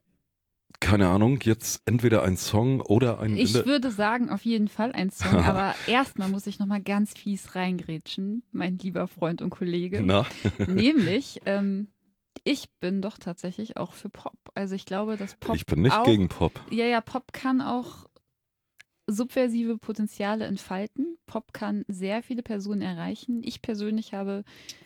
keine 0.80 1.10
Ahnung, 1.10 1.40
jetzt 1.44 1.84
entweder 1.86 2.24
ein 2.24 2.36
Song 2.36 2.82
oder 2.82 3.20
ein. 3.20 3.38
Ich 3.38 3.54
würde 3.54 3.92
sagen, 3.92 4.32
auf 4.32 4.46
jeden 4.46 4.68
Fall 4.68 4.94
ein 4.94 5.12
Song, 5.12 5.36
aber 5.46 5.76
erstmal 5.86 6.30
muss 6.30 6.48
ich 6.48 6.58
nochmal 6.58 6.82
ganz 6.82 7.14
fies 7.14 7.54
reingrätschen, 7.54 8.42
mein 8.52 8.80
lieber 8.80 9.08
Freund 9.08 9.44
und 9.44 9.52
Kollege. 9.52 10.02
Na? 10.02 10.26
Nämlich, 10.68 11.42
ähm, 11.46 11.88
ich 12.48 12.70
bin 12.80 13.02
doch 13.02 13.18
tatsächlich 13.18 13.76
auch 13.76 13.92
für 13.92 14.10
Pop. 14.10 14.38
Also 14.56 14.74
ich 14.74 14.86
glaube, 14.86 15.18
dass 15.18 15.36
Pop. 15.36 15.56
Ich 15.56 15.66
bin 15.66 15.82
nicht 15.82 15.94
auch, 15.94 16.06
gegen 16.06 16.30
Pop. 16.30 16.62
Ja, 16.72 16.86
ja, 16.86 17.02
Pop 17.02 17.34
kann 17.34 17.62
auch 17.62 18.08
subversive 19.06 19.78
Potenziale 19.78 20.46
entfalten. 20.46 21.18
Pop 21.26 21.52
kann 21.52 21.84
sehr 21.90 22.24
viele 22.24 22.44
Personen 22.44 22.82
erreichen. 22.82 23.42
Ich 23.44 23.62
persönlich 23.62 24.14
habe 24.14 24.46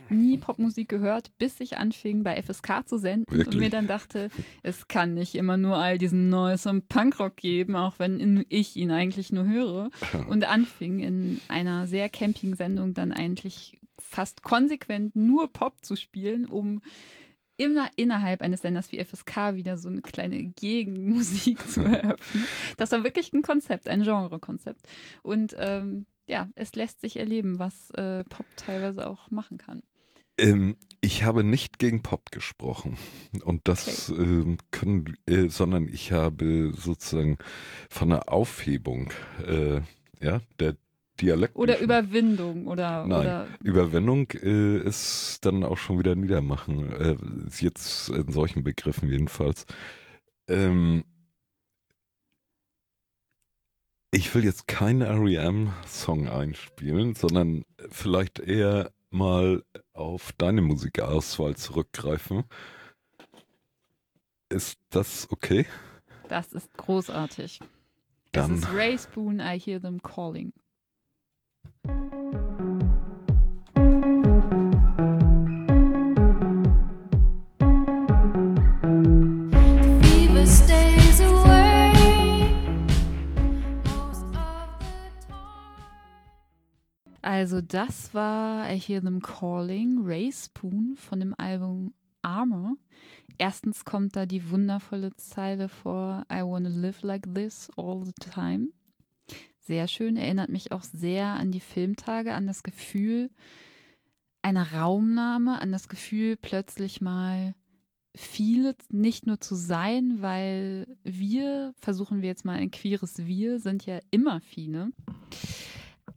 nie 0.10 0.38
Popmusik 0.38 0.90
gehört, 0.90 1.32
bis 1.38 1.60
ich 1.60 1.78
anfing, 1.78 2.24
bei 2.24 2.42
FSK 2.42 2.88
zu 2.88 2.98
senden 2.98 3.32
Wirklich? 3.32 3.56
und 3.56 3.60
mir 3.60 3.70
dann 3.70 3.88
dachte, 3.88 4.30
es 4.64 4.88
kann 4.88 5.14
nicht 5.14 5.36
immer 5.36 5.58
nur 5.58 5.78
all 5.78 5.98
diesen 5.98 6.30
Noise 6.30 6.70
und 6.70 6.88
Punkrock 6.90 7.36
geben, 7.36 7.76
auch 7.76 8.00
wenn 8.00 8.46
ich 8.50 8.76
ihn 8.76 8.92
eigentlich 8.92 9.32
nur 9.32 9.46
höre. 9.46 9.90
Und 10.28 10.48
anfing 10.48 11.00
in 11.00 11.42
einer 11.48 11.88
sehr 11.88 12.10
campigen 12.10 12.56
Sendung 12.56 12.94
dann 12.94 13.12
eigentlich 13.12 13.80
fast 13.98 14.44
konsequent 14.44 15.16
nur 15.16 15.52
Pop 15.52 15.84
zu 15.84 15.96
spielen, 15.96 16.46
um 16.46 16.82
immer 17.62 17.90
innerhalb 17.96 18.42
eines 18.42 18.62
Senders 18.62 18.92
wie 18.92 19.04
FSK 19.04 19.54
wieder 19.54 19.78
so 19.78 19.88
eine 19.88 20.02
kleine 20.02 20.44
Gegenmusik 20.44 21.60
zu 21.70 21.82
eröffnen. 21.82 22.46
Das 22.78 22.92
war 22.92 23.04
wirklich 23.04 23.32
ein 23.34 23.44
Konzept, 23.44 23.88
ein 23.88 24.04
Genrekonzept. 24.04 24.82
Und 25.22 25.56
ähm, 25.60 26.08
ja, 26.26 26.50
es 26.56 26.74
lässt 26.76 27.02
sich 27.02 27.18
erleben, 27.18 27.60
was 27.60 27.92
äh, 27.92 28.24
Pop 28.24 28.46
teilweise 28.56 29.08
auch 29.08 29.30
machen 29.30 29.58
kann. 29.58 29.84
Ähm, 30.38 30.76
ich 31.02 31.24
habe 31.24 31.44
nicht 31.44 31.78
gegen 31.78 32.02
Pop 32.02 32.32
gesprochen 32.32 32.98
und 33.44 33.68
das 33.68 34.10
okay. 34.10 34.22
ähm, 34.22 34.58
können, 34.72 35.18
äh, 35.28 35.50
sondern 35.50 35.88
ich 35.88 36.12
habe 36.12 36.74
sozusagen 36.76 37.38
von 37.90 38.10
der 38.10 38.32
Aufhebung 38.32 39.12
äh, 39.46 39.82
ja, 40.20 40.42
der 40.60 40.78
Dialekt. 41.20 41.56
Oder 41.56 41.80
Überwindung 41.80 42.68
oder. 42.68 43.06
Nein, 43.06 43.20
oder 43.20 43.48
Überwindung 43.64 44.32
äh, 44.32 44.78
ist 44.78 45.40
dann 45.42 45.64
auch 45.64 45.78
schon 45.78 46.00
wieder 46.00 46.16
Niedermachen. 46.16 46.92
Äh, 46.94 47.18
jetzt 47.60 48.10
in 48.10 48.32
solchen 48.32 48.64
Begriffen 48.64 49.10
jedenfalls. 49.10 49.66
Ähm, 50.48 51.04
ich 54.12 54.34
will 54.36 54.44
jetzt 54.44 54.68
keinen 54.68 55.02
R.E.M.-Song 55.02 56.28
einspielen, 56.28 57.16
sondern 57.16 57.64
vielleicht 57.90 58.40
eher 58.40 58.92
mal 59.10 59.64
auf 59.94 60.34
deine 60.38 60.62
Musikauswahl 60.62 61.56
zurückgreifen. 61.56 62.44
Ist 64.50 64.80
das 64.90 65.30
okay? 65.32 65.66
Das 66.28 66.52
ist 66.52 66.74
großartig. 66.78 67.60
Dann. 68.32 68.54
Es 68.54 68.60
ist 68.60 68.74
Ray 68.74 68.98
Spoon, 68.98 69.40
I 69.40 69.60
Hear 69.60 69.82
Them 69.82 70.02
Calling. 70.02 70.54
Also 87.42 87.62
das 87.62 88.14
war 88.14 88.70
I 88.72 88.78
Hear 88.78 89.02
Them 89.02 89.20
Calling, 89.20 90.02
Ray 90.04 90.32
Spoon 90.32 90.96
von 90.96 91.20
dem 91.20 91.34
Album 91.40 91.94
Armor. 92.22 92.76
Erstens 93.38 93.84
kommt 93.86 94.16
da 94.16 94.26
die 94.26 94.52
wundervolle 94.52 95.16
Zeile 95.16 95.70
vor 95.70 96.24
I 96.32 96.42
wanna 96.44 96.70
live 96.70 97.02
like 97.04 97.28
this 97.34 97.72
all 97.78 98.04
the 98.04 98.12
time. 98.20 98.70
Sehr 99.62 99.88
schön, 99.88 100.18
erinnert 100.18 100.50
mich 100.50 100.72
auch 100.72 100.84
sehr 100.84 101.28
an 101.28 101.52
die 101.52 101.60
Filmtage, 101.60 102.34
an 102.34 102.48
das 102.48 102.64
Gefühl 102.64 103.30
einer 104.42 104.74
Raumnahme, 104.74 105.62
an 105.62 105.72
das 105.72 105.88
Gefühl 105.88 106.36
plötzlich 106.36 107.00
mal 107.00 107.54
viele 108.16 108.76
nicht 108.90 109.28
nur 109.28 109.40
zu 109.40 109.54
sein, 109.54 110.22
weil 110.22 110.88
wir, 111.04 111.74
versuchen 111.80 112.22
wir 112.22 112.30
jetzt 112.30 112.44
mal 112.44 112.58
ein 112.58 112.72
queeres 112.72 113.20
Wir, 113.26 113.60
sind 113.60 113.86
ja 113.86 114.00
immer 114.10 114.42
viele. 114.42 114.92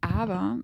Aber 0.00 0.60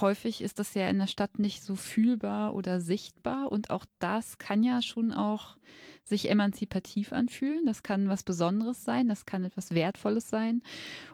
häufig 0.00 0.42
ist 0.42 0.58
das 0.58 0.74
ja 0.74 0.88
in 0.88 0.98
der 0.98 1.06
Stadt 1.06 1.38
nicht 1.38 1.62
so 1.62 1.76
fühlbar 1.76 2.54
oder 2.54 2.80
sichtbar 2.80 3.50
und 3.50 3.70
auch 3.70 3.86
das 3.98 4.38
kann 4.38 4.62
ja 4.62 4.82
schon 4.82 5.12
auch 5.12 5.56
sich 6.04 6.30
emanzipativ 6.30 7.12
anfühlen. 7.12 7.66
Das 7.66 7.82
kann 7.82 8.08
was 8.08 8.22
Besonderes 8.22 8.84
sein, 8.84 9.08
das 9.08 9.26
kann 9.26 9.44
etwas 9.44 9.74
Wertvolles 9.74 10.28
sein. 10.28 10.62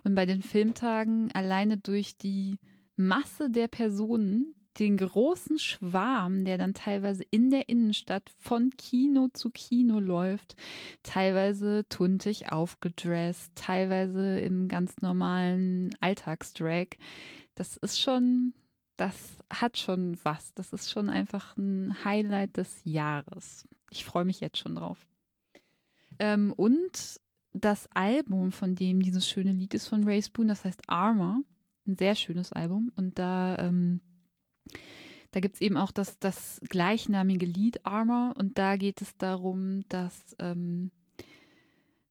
Und 0.05 0.15
bei 0.15 0.27
den 0.27 0.43
Filmtagen 0.43 1.31
alleine 1.33 1.77
durch 1.77 2.17
die 2.17 2.59
Masse 2.97 3.51
der 3.51 3.69
Personen, 3.69 4.55
den 4.79 4.97
großen 4.97 5.59
Schwarm, 5.59 6.45
der 6.45 6.57
dann 6.57 6.73
teilweise 6.73 7.25
in 7.31 7.51
der 7.51 7.69
Innenstadt 7.69 8.31
von 8.39 8.71
Kino 8.77 9.29
zu 9.33 9.51
Kino 9.51 9.99
läuft, 9.99 10.55
teilweise 11.03 11.85
tuntig 11.89 12.53
aufgedresst, 12.53 13.53
teilweise 13.57 14.39
im 14.39 14.69
ganz 14.69 15.01
normalen 15.01 15.91
Alltagsdrag. 16.01 16.97
Das 17.57 17.77
ist 17.77 18.01
schon 18.01 18.55
das 18.99 19.37
hat 19.49 19.79
schon 19.79 20.19
was. 20.25 20.53
Das 20.55 20.73
ist 20.73 20.91
schon 20.91 21.09
einfach 21.09 21.57
ein 21.57 22.05
Highlight 22.05 22.57
des 22.57 22.81
Jahres. 22.85 23.67
Ich 23.91 24.05
freue 24.05 24.25
mich 24.25 24.41
jetzt 24.41 24.59
schon 24.59 24.75
drauf. 24.75 25.07
Ähm, 26.19 26.53
und 26.53 27.21
das 27.53 27.89
Album, 27.95 28.53
von 28.53 28.75
dem 28.75 29.03
dieses 29.03 29.29
schöne 29.29 29.53
Lied 29.53 29.75
ist 29.75 29.89
von 29.89 30.05
Ray 30.05 30.23
Spoon, 30.23 30.49
das 30.49 30.65
heißt 30.65 30.83
Armor. 30.87 31.41
Ein 31.87 31.97
sehr 31.97 32.15
schönes 32.15 32.53
Album. 32.53 32.93
Und 32.97 33.19
da, 33.19 33.57
ähm, 33.59 34.01
da 35.31 35.41
gibt 35.41 35.57
es 35.57 35.61
eben 35.61 35.77
auch 35.77 35.91
das, 35.91 36.19
das 36.19 36.61
gleichnamige 36.69 37.47
Lied 37.47 37.85
Armor. 37.87 38.35
Und 38.37 38.59
da 38.59 38.77
geht 38.77 39.01
es 39.01 39.17
darum, 39.17 39.89
dass, 39.89 40.37
ähm, 40.39 40.91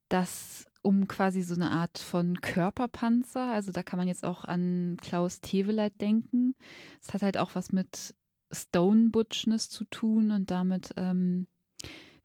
dass 0.10 0.65
um 0.81 1.07
quasi 1.07 1.41
so 1.41 1.53
eine 1.53 1.72
Art 1.72 2.00
von 2.00 2.39
Körperpanzer. 2.41 3.51
Also 3.51 3.72
da 3.72 3.84
kann 3.84 3.98
man 3.98 4.07
jetzt 4.07 4.24
auch 4.24 4.46
an 4.46 4.98
Klaus 5.01 5.41
Teweleit 5.41 6.00
denken. 6.01 6.55
Es 7.01 7.13
hat 7.13 7.22
halt 7.22 7.38
auch 7.38 7.55
was 7.55 7.72
mit 7.72 8.15
Stone 8.51 9.10
Butchness 9.10 9.69
zu 9.69 9.84
tun 9.86 10.31
und 10.31 10.50
damit, 10.50 10.93
ähm, 10.96 11.48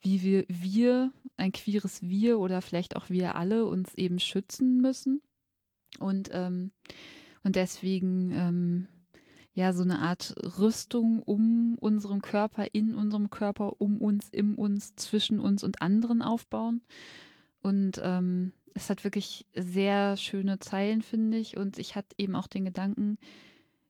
wie 0.02 0.22
wir, 0.22 0.44
wir, 0.48 1.12
ein 1.36 1.52
queeres 1.52 2.02
Wir 2.02 2.38
oder 2.38 2.60
vielleicht 2.60 2.96
auch 2.96 3.08
wir 3.08 3.36
alle 3.36 3.66
uns 3.66 3.94
eben 3.94 4.18
schützen 4.18 4.80
müssen. 4.80 5.22
Und, 5.98 6.30
ähm, 6.32 6.72
und 7.42 7.56
deswegen 7.56 8.32
ähm, 8.32 8.88
ja 9.54 9.72
so 9.72 9.82
eine 9.82 10.00
Art 10.00 10.34
Rüstung 10.58 11.22
um 11.22 11.76
unseren 11.78 12.20
Körper, 12.20 12.66
in 12.72 12.94
unserem 12.94 13.30
Körper, 13.30 13.80
um 13.80 13.98
uns, 13.98 14.28
in 14.30 14.54
uns, 14.54 14.94
zwischen 14.96 15.40
uns 15.40 15.62
und 15.62 15.82
anderen 15.82 16.22
aufbauen. 16.22 16.82
Und 17.62 18.00
ähm, 18.02 18.52
es 18.74 18.90
hat 18.90 19.04
wirklich 19.04 19.46
sehr 19.54 20.16
schöne 20.16 20.58
Zeilen, 20.58 21.02
finde 21.02 21.38
ich. 21.38 21.56
Und 21.56 21.78
ich 21.78 21.94
hatte 21.94 22.14
eben 22.18 22.34
auch 22.34 22.48
den 22.48 22.64
Gedanken, 22.64 23.18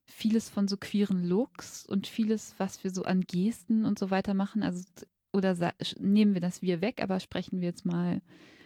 vieles 0.04 0.50
von 0.50 0.68
so 0.68 0.76
queeren 0.76 1.24
Looks 1.24 1.86
und 1.86 2.06
vieles, 2.06 2.54
was 2.58 2.84
wir 2.84 2.90
so 2.90 3.04
an 3.04 3.22
Gesten 3.22 3.84
und 3.86 3.98
so 3.98 4.10
weiter 4.10 4.34
machen, 4.34 4.62
also 4.62 4.84
oder 5.32 5.56
nehmen 5.98 6.34
wir 6.34 6.40
das 6.40 6.62
wir 6.62 6.80
weg, 6.80 7.02
aber 7.02 7.20
sprechen 7.20 7.60
wir 7.60 7.68
jetzt 7.68 7.84
mal 7.84 8.20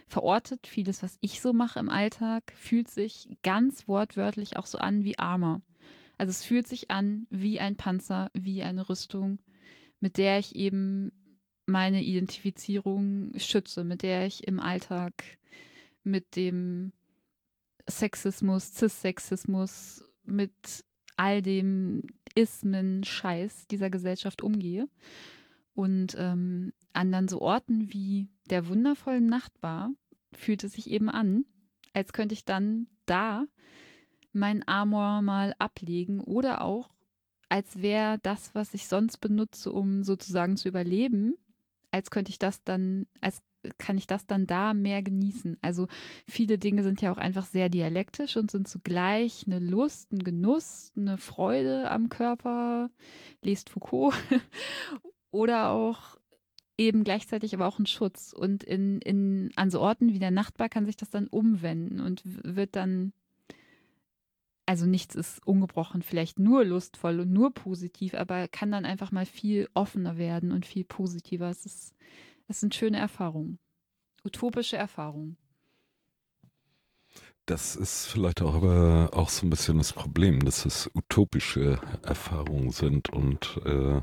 verortet. 0.07 0.67
Vieles, 0.67 1.03
was 1.03 1.17
ich 1.21 1.41
so 1.41 1.53
mache 1.53 1.79
im 1.79 1.89
Alltag, 1.89 2.53
fühlt 2.55 2.89
sich 2.89 3.29
ganz 3.43 3.87
wortwörtlich 3.87 4.57
auch 4.57 4.65
so 4.65 4.77
an 4.77 5.03
wie 5.03 5.19
Armor. 5.19 5.61
Also 6.17 6.31
es 6.31 6.43
fühlt 6.43 6.67
sich 6.67 6.89
an 6.89 7.27
wie 7.29 7.59
ein 7.59 7.75
Panzer, 7.75 8.31
wie 8.33 8.63
eine 8.63 8.89
Rüstung, 8.89 9.39
mit 9.99 10.17
der 10.17 10.39
ich 10.39 10.55
eben 10.55 11.11
meine 11.65 12.01
Identifizierung 12.01 13.33
schütze, 13.37 13.83
mit 13.83 14.01
der 14.01 14.25
ich 14.25 14.47
im 14.47 14.59
Alltag 14.59 15.13
mit 16.03 16.35
dem 16.35 16.93
Sexismus, 17.89 18.73
Cis-Sexismus, 18.73 20.03
mit 20.23 20.53
all 21.17 21.41
dem 21.41 22.03
Ismen-Scheiß 22.35 23.67
dieser 23.67 23.89
Gesellschaft 23.89 24.41
umgehe. 24.41 24.87
Und 25.77 26.15
ähm, 26.17 26.73
an 26.91 27.11
dann 27.11 27.27
so 27.27 27.39
Orten 27.39 27.93
wie 27.93 28.29
der 28.49 28.67
wundervollen 28.67 29.27
Nachtbar 29.27 29.91
fühlt 30.33 30.63
es 30.63 30.73
sich 30.73 30.89
eben 30.89 31.07
an, 31.07 31.45
als 31.93 32.13
könnte 32.13 32.33
ich 32.33 32.45
dann 32.45 32.87
da 33.05 33.45
mein 34.33 34.67
Amor 34.67 35.21
mal 35.21 35.53
ablegen 35.59 36.19
oder 36.19 36.61
auch 36.61 36.89
als 37.47 37.79
wäre 37.79 38.17
das, 38.23 38.55
was 38.55 38.73
ich 38.73 38.87
sonst 38.87 39.19
benutze, 39.19 39.71
um 39.71 40.03
sozusagen 40.03 40.57
zu 40.57 40.67
überleben, 40.67 41.35
als 41.91 42.09
könnte 42.09 42.31
ich 42.31 42.39
das 42.39 42.63
dann, 42.63 43.05
als 43.21 43.43
kann 43.77 43.99
ich 43.99 44.07
das 44.07 44.25
dann 44.25 44.47
da 44.47 44.73
mehr 44.73 45.03
genießen. 45.03 45.57
Also 45.61 45.87
viele 46.27 46.57
Dinge 46.57 46.81
sind 46.81 47.01
ja 47.01 47.11
auch 47.11 47.17
einfach 47.17 47.45
sehr 47.45 47.69
dialektisch 47.69 48.35
und 48.35 48.49
sind 48.49 48.67
zugleich 48.67 49.43
eine 49.45 49.59
Lust, 49.59 50.11
ein 50.11 50.23
Genuss, 50.23 50.91
eine 50.97 51.19
Freude 51.19 51.91
am 51.91 52.09
Körper, 52.09 52.89
lest 53.43 53.69
Foucault, 53.69 54.15
oder 55.31 55.69
auch 55.69 56.17
eben 56.77 57.03
gleichzeitig 57.03 57.53
aber 57.53 57.67
auch 57.67 57.79
ein 57.79 57.85
Schutz. 57.85 58.33
Und 58.33 58.63
in, 58.63 59.01
in, 59.01 59.51
an 59.55 59.71
so 59.71 59.81
Orten 59.81 60.13
wie 60.13 60.19
der 60.19 60.31
Nachtbar 60.31 60.69
kann 60.69 60.85
sich 60.85 60.95
das 60.95 61.09
dann 61.09 61.27
umwenden 61.27 61.99
und 61.99 62.21
wird 62.25 62.75
dann 62.75 63.13
also 64.67 64.85
nichts 64.85 65.15
ist 65.15 65.47
ungebrochen, 65.47 66.01
vielleicht 66.01 66.39
nur 66.39 66.65
lustvoll 66.65 67.21
und 67.21 67.31
nur 67.31 67.53
positiv, 67.53 68.13
aber 68.13 68.49
kann 68.49 68.69
dann 68.69 68.85
einfach 68.85 69.13
mal 69.13 69.25
viel 69.25 69.69
offener 69.73 70.17
werden 70.17 70.51
und 70.51 70.65
viel 70.65 70.83
positiver. 70.83 71.49
Es, 71.49 71.65
ist, 71.65 71.95
es 72.49 72.59
sind 72.59 72.75
schöne 72.75 72.97
Erfahrungen, 72.97 73.59
utopische 74.25 74.75
Erfahrungen. 74.75 75.37
Das 77.45 77.77
ist 77.77 78.07
vielleicht 78.07 78.41
auch 78.41 78.55
aber 78.55 79.11
auch 79.13 79.29
so 79.29 79.47
ein 79.47 79.49
bisschen 79.49 79.77
das 79.77 79.93
Problem, 79.93 80.43
dass 80.43 80.65
es 80.65 80.91
utopische 80.93 81.79
Erfahrungen 82.03 82.71
sind 82.71 83.09
und 83.09 83.61
äh, 83.63 84.01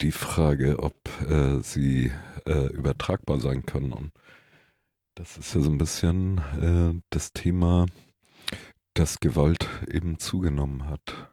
die 0.00 0.12
Frage, 0.12 0.78
ob 0.80 0.94
äh, 1.28 1.60
sie 1.60 2.12
äh, 2.46 2.66
übertragbar 2.72 3.40
sein 3.40 3.64
können. 3.64 3.92
Und 3.92 4.12
das 5.14 5.36
ist 5.38 5.54
ja 5.54 5.60
so 5.60 5.70
ein 5.70 5.78
bisschen 5.78 6.38
äh, 6.60 7.00
das 7.10 7.32
Thema, 7.32 7.86
dass 8.94 9.20
Gewalt 9.20 9.68
eben 9.88 10.18
zugenommen 10.18 10.86
hat. 10.86 11.32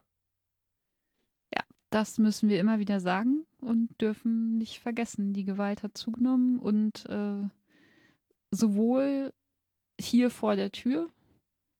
Ja, 1.54 1.62
das 1.90 2.18
müssen 2.18 2.48
wir 2.48 2.60
immer 2.60 2.78
wieder 2.78 3.00
sagen 3.00 3.44
und 3.60 3.88
dürfen 4.00 4.58
nicht 4.58 4.80
vergessen. 4.80 5.32
Die 5.32 5.44
Gewalt 5.44 5.82
hat 5.82 5.96
zugenommen 5.96 6.58
und 6.58 7.06
äh, 7.06 7.48
sowohl 8.50 9.32
hier 10.00 10.30
vor 10.30 10.56
der 10.56 10.72
Tür 10.72 11.08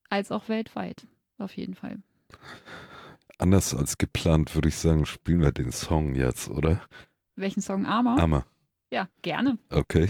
als 0.09 0.31
auch 0.31 0.49
weltweit, 0.49 1.07
auf 1.37 1.55
jeden 1.57 1.75
Fall. 1.75 1.99
Anders 3.43 3.75
als 3.75 3.97
geplant 3.97 4.55
würde 4.55 4.69
ich 4.69 4.77
sagen, 4.77 5.05
spielen 5.05 5.41
wir 5.41 5.51
den 5.51 5.73
Song 5.73 6.15
jetzt, 6.15 6.49
oder? 6.49 6.79
Welchen 7.35 7.61
Song? 7.61 7.85
Armer? 7.85 8.17
Armer. 8.17 8.45
Ja, 8.89 9.09
gerne. 9.21 9.57
Okay. 9.69 10.07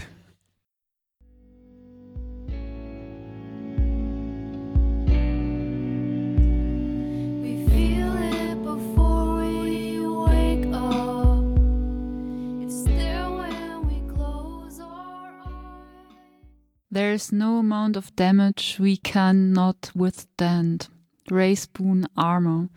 There's 16.88 17.32
no 17.32 17.58
amount 17.58 17.96
of 17.96 18.14
damage 18.14 18.78
we 18.78 18.96
cannot 18.96 19.90
withstand. 19.96 20.88
Ray 21.28 21.56
Spoon 21.56 22.06
Armor. 22.16 22.68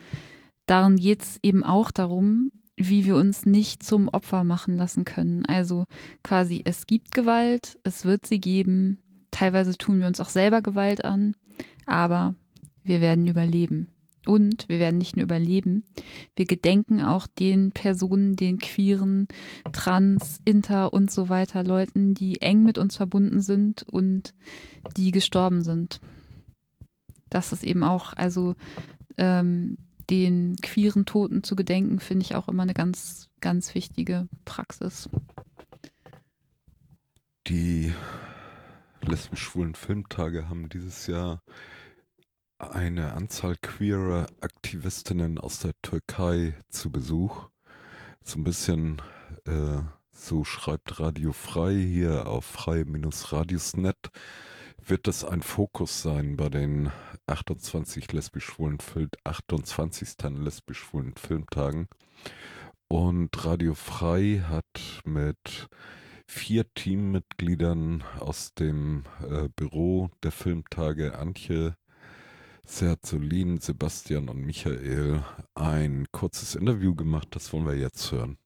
Darin 0.68 0.98
geht 0.98 1.24
es 1.24 1.40
eben 1.42 1.64
auch 1.64 1.92
darum, 1.92 2.52
wie 2.76 3.06
wir 3.06 3.16
uns 3.16 3.46
nicht 3.46 3.82
zum 3.82 4.08
Opfer 4.08 4.44
machen 4.44 4.78
lassen 4.78 5.04
können. 5.04 5.46
Also 5.46 5.86
quasi, 6.24 6.62
es 6.64 6.86
gibt 6.86 7.14
Gewalt, 7.14 7.80
es 7.84 8.06
wird 8.06 8.28
sie 8.28 8.40
geben. 8.40 9.00
Teilweise 9.32 9.78
tun 9.78 10.00
wir 10.00 10.08
uns 10.08 10.20
auch 10.20 10.30
selber 10.30 10.62
Gewalt 10.62 11.04
an, 11.04 11.36
aber 11.86 12.36
wir 12.84 13.02
werden 13.02 13.28
überleben. 13.28 13.88
Und 14.26 14.68
wir 14.68 14.80
werden 14.80 14.98
nicht 14.98 15.16
nur 15.16 15.24
überleben, 15.24 15.86
wir 16.36 16.46
gedenken 16.46 17.02
auch 17.02 17.28
den 17.28 17.72
Personen, 17.72 18.36
den 18.36 18.58
queeren, 18.60 19.30
trans, 19.72 20.42
inter 20.44 20.92
und 20.92 21.10
so 21.10 21.30
weiter 21.30 21.64
Leuten, 21.64 22.14
die 22.14 22.42
eng 22.42 22.64
mit 22.64 22.78
uns 22.78 22.98
verbunden 22.98 23.40
sind 23.40 23.84
und 23.84 24.34
die 24.98 25.12
gestorben 25.12 25.62
sind. 25.62 26.02
Das 27.30 27.54
ist 27.54 27.64
eben 27.64 27.84
auch, 27.84 28.12
also 28.18 28.56
ähm, 29.18 29.78
den 30.10 30.56
queeren 30.62 31.06
Toten 31.06 31.44
zu 31.44 31.56
gedenken, 31.56 32.00
finde 32.00 32.24
ich 32.26 32.36
auch 32.36 32.48
immer 32.48 32.64
eine 32.64 32.74
ganz, 32.74 33.30
ganz 33.42 33.76
wichtige 33.76 34.28
Praxis. 34.46 35.10
Die 37.48 37.94
lesbisch-schwulen 39.02 39.76
Filmtage 39.76 40.50
haben 40.50 40.70
dieses 40.70 41.08
Jahr 41.08 41.42
eine 42.60 43.14
Anzahl 43.14 43.56
queerer 43.56 44.28
Aktivistinnen 44.42 45.38
aus 45.38 45.60
der 45.60 45.74
Türkei 45.82 46.56
zu 46.70 46.92
Besuch. 46.92 47.50
So 48.24 48.40
ein 48.40 48.44
bisschen, 48.44 49.02
äh, 49.46 49.82
so 50.12 50.44
schreibt 50.44 51.00
Radio 51.00 51.32
Frei 51.34 51.76
hier 51.76 52.28
auf 52.28 52.46
frei-radius.net, 52.46 54.10
wird 54.90 55.08
das 55.08 55.24
ein 55.26 55.42
Fokus 55.42 56.02
sein 56.02 56.38
bei 56.38 56.50
den 56.50 56.92
28 57.28 58.12
lesbisch-schwulen 58.14 58.80
Film, 58.80 59.10
28. 59.24 60.16
lesbisch-schwulen 60.38 61.16
Filmtagen. 61.16 61.88
Und 62.88 63.46
Radio 63.46 63.74
Frei 63.74 64.44
hat 64.48 65.02
mit 65.04 65.68
vier 66.26 66.66
Teammitgliedern 66.74 68.04
aus 68.20 68.54
dem 68.54 69.04
äh, 69.30 69.50
Büro 69.56 70.10
der 70.24 70.32
Filmtage 70.32 71.18
Antje, 71.18 71.76
Serzolin, 72.64 73.60
Sebastian 73.60 74.30
und 74.30 74.42
Michael 74.42 75.24
ein 75.56 76.06
kurzes 76.12 76.56
Interview 76.56 76.96
gemacht. 76.96 77.30
Das 77.32 77.52
wollen 77.52 77.66
wir 77.66 77.76
jetzt 77.76 78.12
hören. 78.12 78.38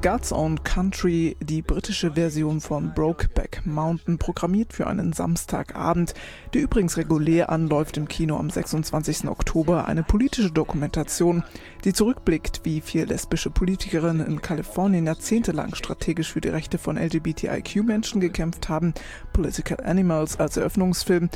God's 0.00 0.32
Own 0.32 0.62
Country, 0.62 1.36
die 1.40 1.60
britische 1.60 2.12
Version 2.12 2.60
von 2.60 2.94
Brokeback 2.94 3.62
Mountain, 3.64 4.16
programmiert 4.16 4.72
für 4.72 4.86
einen 4.86 5.12
Samstagabend, 5.12 6.14
der 6.54 6.62
übrigens 6.62 6.96
regulär 6.96 7.50
anläuft 7.50 7.96
im 7.96 8.06
Kino 8.06 8.36
am 8.36 8.48
26. 8.48 9.26
Oktober, 9.26 9.88
eine 9.88 10.04
politische 10.04 10.52
Dokumentation, 10.52 11.42
die 11.84 11.92
zurückblickt, 11.92 12.60
wie 12.62 12.80
vier 12.80 13.06
lesbische 13.06 13.50
Politikerinnen 13.50 14.24
in 14.24 14.40
Kalifornien 14.40 15.06
jahrzehntelang 15.06 15.74
strategisch 15.74 16.32
für 16.32 16.40
die 16.40 16.48
Rechte 16.48 16.78
von 16.78 16.96
LGBTIQ-Menschen 16.96 18.20
gekämpft 18.20 18.68
haben, 18.68 18.94
Political 19.32 19.84
Animals 19.84 20.38
als 20.38 20.56
Eröffnungsfilm 20.56 21.28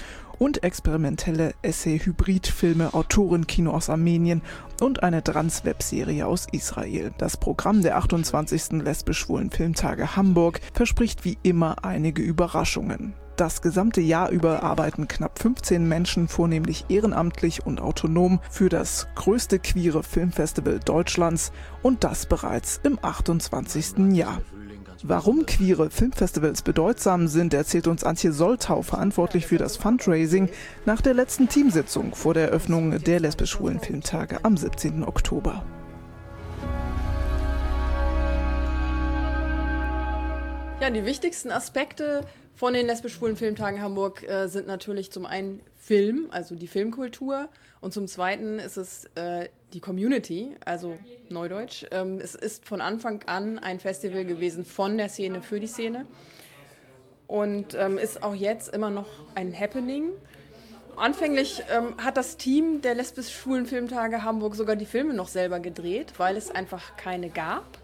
und 0.43 0.65
experimentelle 0.65 1.55
Essay-Hybrid-Filme, 1.63 2.95
Autorenkino 2.95 3.71
aus 3.71 3.89
Armenien 3.89 4.43
und 4.81 5.05
eine 5.05 5.23
Trans-Webserie 5.23 6.27
aus 6.27 6.49
Israel. 6.51 7.13
Das 7.17 7.37
Programm 7.37 7.81
der 7.81 7.97
28. 7.97 8.83
lesbisch-schwulen 8.83 9.53
Filmtage 9.53 10.17
Hamburg 10.17 10.61
verspricht 10.75 11.25
wie 11.25 11.39
immer 11.45 11.85
einige 11.85 12.23
Überraschungen. 12.23 13.15
Das 13.37 13.63
gesamte 13.63 14.01
Jahr 14.01 14.31
über 14.31 14.65
arbeiten 14.65 15.07
knapp 15.07 15.39
15 15.39 15.87
Menschen, 15.87 16.27
vornehmlich 16.27 16.87
ehrenamtlich 16.89 17.65
und 17.65 17.81
autonom, 17.81 18.41
für 18.51 18.69
das 18.69 19.07
größte 19.15 19.61
queere 19.61 20.03
Filmfestival 20.03 20.81
Deutschlands 20.81 21.53
und 21.83 22.03
das 22.03 22.27
bereits 22.27 22.81
im 22.83 22.99
28. 23.01 24.13
Jahr. 24.13 24.43
Warum 25.03 25.47
queere 25.47 25.91
Filmfestivals 25.91 26.63
bedeutsam 26.63 27.29
sind, 27.29 27.55
erzählt 27.55 27.87
uns 27.87 28.05
Antje 28.05 28.33
Soltau, 28.33 28.83
verantwortlich 28.83 29.47
für 29.47 29.59
das 29.59 29.77
Fundraising, 29.77 30.49
nach 30.85 31.01
der 31.01 31.15
letzten 31.15 31.49
Teamsitzung 31.49 32.15
vor 32.15 32.35
der 32.35 32.49
Eröffnung 32.49 33.03
der 33.03 33.21
lesbisch-schwulen 33.21 33.81
Filmtage 33.81 34.45
am 34.45 34.57
17. 34.57 35.05
Oktober. 35.05 35.65
Ja, 40.81 40.91
die 40.91 41.05
wichtigsten 41.05 41.53
Aspekte 41.53 42.27
von 42.55 42.75
den 42.75 42.87
lesbisch-schwulen 42.87 43.37
Filmtagen 43.37 43.81
Hamburg 43.81 44.29
äh, 44.29 44.49
sind 44.49 44.67
natürlich 44.67 45.13
zum 45.13 45.27
einen 45.27 45.61
Film, 45.79 46.27
also 46.31 46.55
die 46.55 46.67
Filmkultur, 46.67 47.49
und 47.83 47.93
zum 47.93 48.07
Zweiten 48.07 48.61
ist 48.61 48.77
es 48.77 49.07
äh, 49.17 49.49
die 49.73 49.81
Community, 49.81 50.57
also 50.65 50.97
Neudeutsch. 51.29 51.85
Ähm, 51.91 52.21
es 52.23 52.37
ist 52.37 52.65
von 52.65 52.81
Anfang 52.81 53.25
an 53.27 53.59
ein 53.59 53.81
Festival 53.81 54.25
gewesen 54.25 54.65
von 54.65 54.97
der 54.97 55.09
Szene 55.09 55.43
für 55.43 55.59
die 55.59 55.67
Szene 55.67 56.07
und 57.27 57.75
ähm, 57.75 57.99
ist 57.99 58.23
auch 58.23 58.35
jetzt 58.35 58.73
immer 58.73 58.91
noch 58.91 59.09
ein 59.35 59.59
Happening. 59.59 60.11
Anfänglich 60.95 61.65
ähm, 61.77 61.95
hat 61.99 62.17
das 62.17 62.37
Team 62.37 62.83
der 62.83 62.95
lesbisch-schwulen 62.95 63.67
Filmtage 63.67 64.23
Hamburg 64.23 64.55
sogar 64.55 64.77
die 64.77 64.87
Filme 64.87 65.13
noch 65.13 65.29
selber 65.29 65.59
gedreht, 65.59 66.13
weil 66.19 66.37
es 66.37 66.53
einfach 66.53 66.97
keine 66.97 67.31
gab. 67.31 67.79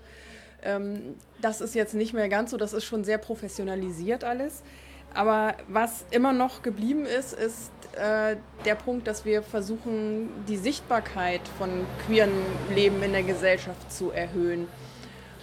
Ähm, 0.62 1.16
das 1.40 1.61
ist 1.61 1.74
jetzt 1.74 1.94
nicht 1.94 2.12
mehr 2.12 2.28
ganz 2.28 2.52
so, 2.52 2.56
das 2.56 2.72
ist 2.72 2.84
schon 2.84 3.02
sehr 3.02 3.18
professionalisiert 3.18 4.22
alles. 4.22 4.62
Aber 5.14 5.55
was 5.68 6.05
immer 6.11 6.33
noch 6.33 6.62
geblieben 6.62 7.05
ist, 7.07 7.33
ist 7.33 7.71
äh, 7.97 8.37
der 8.64 8.75
Punkt, 8.75 9.07
dass 9.07 9.25
wir 9.25 9.42
versuchen, 9.42 10.29
die 10.47 10.57
Sichtbarkeit 10.57 11.40
von 11.59 11.71
queeren 12.07 12.31
Leben 12.75 13.03
in 13.03 13.12
der 13.12 13.23
Gesellschaft 13.23 13.92
zu 13.92 14.11
erhöhen. 14.11 14.68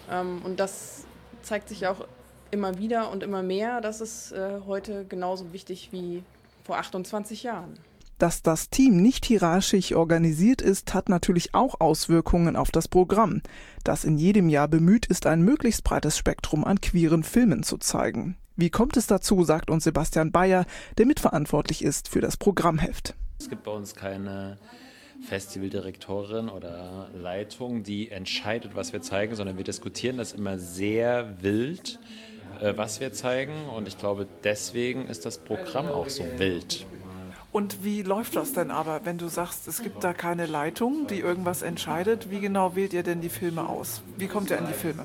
Ähm, 0.10 0.42
und 0.44 0.60
das 0.60 1.06
zeigt 1.42 1.70
sich 1.70 1.88
auch 1.88 2.06
immer 2.52 2.78
wieder 2.78 3.12
und 3.12 3.24
immer 3.24 3.44
mehr. 3.44 3.82
Das 3.82 4.02
ist 4.02 4.32
äh, 4.32 4.62
heute 4.66 5.06
genauso 5.06 5.52
wichtig 5.52 5.90
wie 5.92 6.24
vor 6.64 6.78
28 6.78 7.44
Jahren. 7.44 7.74
Dass 8.18 8.42
das 8.42 8.70
Team 8.70 9.02
nicht 9.02 9.26
hierarchisch 9.26 9.92
organisiert 9.92 10.62
ist, 10.62 10.94
hat 10.94 11.10
natürlich 11.10 11.54
auch 11.54 11.82
Auswirkungen 11.82 12.56
auf 12.56 12.72
das 12.72 12.88
Programm, 12.88 13.42
das 13.84 14.06
in 14.06 14.18
jedem 14.18 14.48
Jahr 14.48 14.70
bemüht 14.70 15.06
ist, 15.08 15.26
ein 15.26 15.42
möglichst 15.42 15.84
breites 15.84 16.18
Spektrum 16.18 16.64
an 16.64 16.80
queeren 16.80 17.24
Filmen 17.24 17.64
zu 17.64 17.78
zeigen. 17.78 18.38
Wie 18.58 18.70
kommt 18.70 18.96
es 18.96 19.06
dazu, 19.06 19.44
sagt 19.44 19.70
uns 19.70 19.84
Sebastian 19.84 20.32
Bayer, 20.32 20.66
der 20.98 21.06
mitverantwortlich 21.06 21.84
ist 21.84 22.08
für 22.08 22.22
das 22.22 22.38
Programmheft. 22.38 23.14
Es 23.38 23.50
gibt 23.50 23.64
bei 23.64 23.72
uns 23.72 23.96
keine 23.96 24.58
Festivaldirektorin 25.28 26.48
oder 26.48 27.10
Leitung, 27.14 27.84
die 27.84 28.12
entscheidet, 28.12 28.74
was 28.74 28.94
wir 28.94 29.02
zeigen, 29.02 29.36
sondern 29.36 29.58
wir 29.58 29.66
diskutieren 29.66 30.16
das 30.16 30.32
immer 30.32 30.58
sehr 30.58 31.42
wild, 31.42 32.00
äh, 32.62 32.74
was 32.78 33.02
wir 33.02 33.12
zeigen. 33.12 33.68
Und 33.68 33.90
ich 33.90 33.98
glaube, 33.98 34.26
deswegen 34.46 35.08
ist 35.08 35.26
das 35.26 35.38
Programm 35.38 35.88
auch 35.88 36.08
so 36.08 36.24
wild. 36.38 36.86
Und 37.56 37.86
wie 37.86 38.02
läuft 38.02 38.36
das 38.36 38.52
denn 38.52 38.70
aber, 38.70 39.06
wenn 39.06 39.18
du 39.18 39.30
sagst, 39.30 39.66
es 39.70 39.82
gibt 39.82 40.04
da 40.04 40.12
keine 40.12 40.46
Leitung, 40.46 41.08
die 41.08 41.22
irgendwas 41.22 41.62
entscheidet? 41.62 42.30
Wie 42.30 42.42
genau 42.42 42.76
wählt 42.76 42.92
ihr 42.92 43.02
denn 43.02 43.22
die 43.22 43.30
Filme 43.30 43.70
aus? 43.70 44.02
Wie 44.18 44.28
kommt 44.28 44.50
ihr 44.50 44.58
an 44.58 44.68
die 44.68 44.74
Filme? 44.74 45.04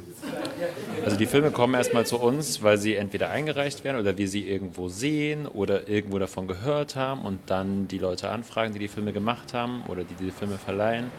Also 1.04 1.16
die 1.16 1.26
Filme 1.26 1.52
kommen 1.52 1.74
erstmal 1.74 2.06
zu 2.06 2.18
uns, 2.18 2.60
weil 2.60 2.76
sie 2.76 2.96
entweder 2.96 3.30
eingereicht 3.30 3.84
werden 3.84 4.00
oder 4.00 4.18
wir 4.18 4.26
sie 4.26 4.48
irgendwo 4.48 4.88
sehen 4.88 5.46
oder 5.46 5.88
irgendwo 5.88 6.18
davon 6.18 6.48
gehört 6.48 6.96
haben 6.96 7.24
und 7.24 7.38
dann 7.46 7.86
die 7.86 7.98
Leute 7.98 8.30
anfragen, 8.30 8.72
die 8.72 8.80
die 8.80 8.88
Filme 8.88 9.12
gemacht 9.12 9.54
haben 9.54 9.84
oder 9.86 10.02
die 10.02 10.14
die 10.14 10.32
Filme 10.32 10.58
verleihen. 10.58 11.12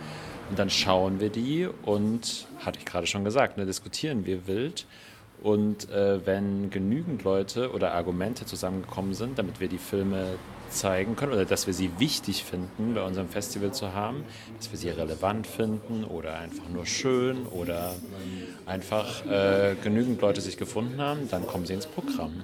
Und 0.50 0.60
dann 0.60 0.70
schauen 0.70 1.22
wir 1.22 1.30
die 1.30 1.66
und, 1.84 2.46
hatte 2.60 2.80
ich 2.80 2.86
gerade 2.86 3.08
schon 3.08 3.24
gesagt, 3.24 3.56
ne, 3.56 3.66
diskutieren 3.66 4.26
wir 4.26 4.48
wild. 4.48 4.86
Und 5.42 5.90
äh, 5.92 6.26
wenn 6.26 6.70
genügend 6.72 7.24
Leute 7.24 7.72
oder 7.72 7.94
Argumente 7.94 8.46
zusammengekommen 8.46 9.14
sind, 9.14 9.40
damit 9.40 9.62
wir 9.62 9.70
die 9.70 9.78
Filme 9.78 10.36
zeigen 10.72 11.16
können 11.16 11.34
oder 11.34 11.46
dass 11.46 11.68
wir 11.68 11.74
sie 11.74 11.92
wichtig 12.00 12.44
finden, 12.44 12.94
bei 12.96 13.04
unserem 13.04 13.30
Festival 13.30 13.74
zu 13.74 13.94
haben, 13.94 14.24
dass 14.58 14.72
wir 14.72 14.80
sie 14.80 14.90
relevant 14.90 15.48
finden 15.48 16.04
oder 16.04 16.38
einfach 16.40 16.70
nur 16.70 16.86
schön 16.86 17.46
oder 17.48 17.94
einfach 18.66 19.26
äh, 19.26 19.76
genügend 19.84 20.22
Leute 20.22 20.42
sich 20.42 20.58
gefunden 20.58 21.02
haben, 21.02 21.30
dann 21.30 21.46
kommen 21.48 21.66
sie 21.66 21.74
ins 21.74 21.88
Programm. 21.88 22.44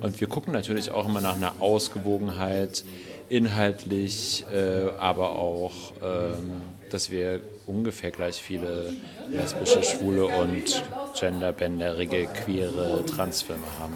Und 0.00 0.20
wir 0.20 0.28
gucken 0.28 0.52
natürlich 0.52 0.90
auch 0.90 1.08
immer 1.08 1.20
nach 1.20 1.36
einer 1.36 1.54
Ausgewogenheit, 1.60 2.84
inhaltlich, 3.28 4.44
äh, 4.52 4.90
aber 4.98 5.30
auch, 5.30 5.92
ähm, 6.02 6.62
dass 6.90 7.10
wir 7.10 7.40
ungefähr 7.66 8.10
gleich 8.10 8.36
viele 8.36 8.92
lesbische, 9.28 9.82
schwule 9.82 10.26
und 10.26 10.84
genderbänderige, 11.18 12.26
queere 12.26 13.04
Transfilme 13.06 13.66
haben. 13.80 13.94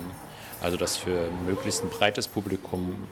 Also 0.60 0.76
dass 0.76 0.96
für 0.96 1.28
möglichst 1.46 1.84
ein 1.84 1.90
breites 1.90 2.28
Publikum 2.28 3.06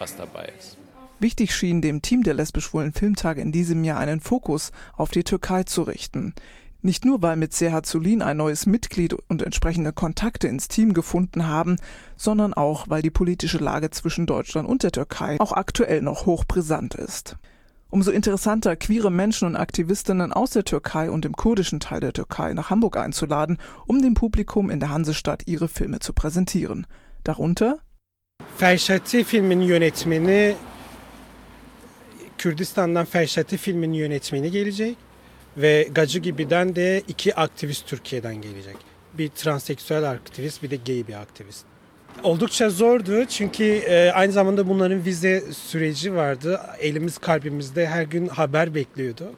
was 0.00 0.16
dabei 0.16 0.50
ist. 0.58 0.76
Wichtig 1.18 1.54
schien 1.54 1.82
dem 1.82 2.00
Team 2.00 2.22
der 2.22 2.34
lesbisch-schwulen 2.34 2.92
Filmtage 2.92 3.42
in 3.42 3.52
diesem 3.52 3.84
Jahr 3.84 3.98
einen 3.98 4.20
Fokus 4.20 4.72
auf 4.96 5.10
die 5.10 5.22
Türkei 5.22 5.64
zu 5.64 5.82
richten. 5.82 6.34
Nicht 6.82 7.04
nur, 7.04 7.20
weil 7.20 7.36
mit 7.36 7.52
Serhat 7.52 7.84
Zulin 7.84 8.22
ein 8.22 8.38
neues 8.38 8.64
Mitglied 8.64 9.12
und 9.12 9.42
entsprechende 9.42 9.92
Kontakte 9.92 10.48
ins 10.48 10.68
Team 10.68 10.94
gefunden 10.94 11.46
haben, 11.46 11.76
sondern 12.16 12.54
auch, 12.54 12.88
weil 12.88 13.02
die 13.02 13.10
politische 13.10 13.58
Lage 13.58 13.90
zwischen 13.90 14.24
Deutschland 14.24 14.66
und 14.66 14.82
der 14.82 14.92
Türkei 14.92 15.38
auch 15.40 15.52
aktuell 15.52 16.00
noch 16.00 16.24
hochbrisant 16.24 16.94
ist. 16.94 17.36
Umso 17.90 18.12
interessanter, 18.12 18.76
queere 18.76 19.10
Menschen 19.10 19.46
und 19.46 19.56
Aktivistinnen 19.56 20.32
aus 20.32 20.50
der 20.50 20.64
Türkei 20.64 21.10
und 21.10 21.26
dem 21.26 21.34
kurdischen 21.34 21.80
Teil 21.80 22.00
der 22.00 22.14
Türkei 22.14 22.54
nach 22.54 22.70
Hamburg 22.70 22.96
einzuladen, 22.96 23.58
um 23.86 24.00
dem 24.00 24.14
Publikum 24.14 24.70
in 24.70 24.80
der 24.80 24.90
Hansestadt 24.90 25.42
ihre 25.46 25.68
Filme 25.68 25.98
zu 25.98 26.14
präsentieren. 26.14 26.86
Darunter 27.24 27.80
Ferşati 28.58 29.24
filmin 29.24 29.60
yönetmeni 29.60 30.54
Kürdistan'dan 32.38 33.04
Ferşati 33.04 33.56
filmin 33.56 33.92
yönetmeni 33.92 34.50
gelecek 34.50 34.96
ve 35.56 35.88
Gacı 35.92 36.18
Gibi'den 36.18 36.76
de 36.76 37.02
iki 37.08 37.34
aktivist 37.34 37.86
Türkiye'den 37.86 38.34
gelecek. 38.34 38.76
Bir 39.14 39.28
transseksüel 39.28 40.10
aktivist 40.10 40.62
bir 40.62 40.70
de 40.70 40.76
gay 40.76 41.08
bir 41.08 41.14
aktivist. 41.14 41.64
Oldukça 42.22 42.70
zordu 42.70 43.24
çünkü 43.24 43.64
e, 43.64 44.10
aynı 44.10 44.32
zamanda 44.32 44.68
bunların 44.68 45.04
vize 45.04 45.44
süreci 45.52 46.14
vardı. 46.14 46.60
Elimiz 46.80 47.18
kalbimizde 47.18 47.86
her 47.86 48.02
gün 48.02 48.28
haber 48.28 48.74
bekliyordu. 48.74 49.32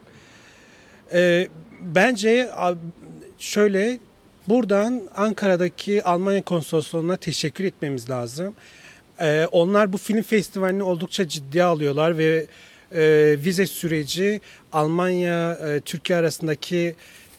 E, 1.13 1.47
bence 1.81 2.49
şöyle 3.39 3.99
buradan 4.47 5.01
Ankara'daki 5.15 6.03
Almanya 6.03 6.41
konsolosluğuna 6.41 7.17
teşekkür 7.17 7.63
etmemiz 7.63 8.09
lazım. 8.09 8.55
E, 9.21 9.47
onlar 9.51 9.93
bu 9.93 9.97
film 9.97 10.21
festivalini 10.21 10.83
oldukça 10.83 11.27
ciddiye 11.27 11.63
alıyorlar 11.63 12.17
ve 12.17 12.45
e, 12.91 13.35
vize 13.45 13.67
süreci 13.67 14.41
Almanya 14.71 15.53
e, 15.53 15.79
Türkiye 15.79 16.19
arasındaki 16.19 16.95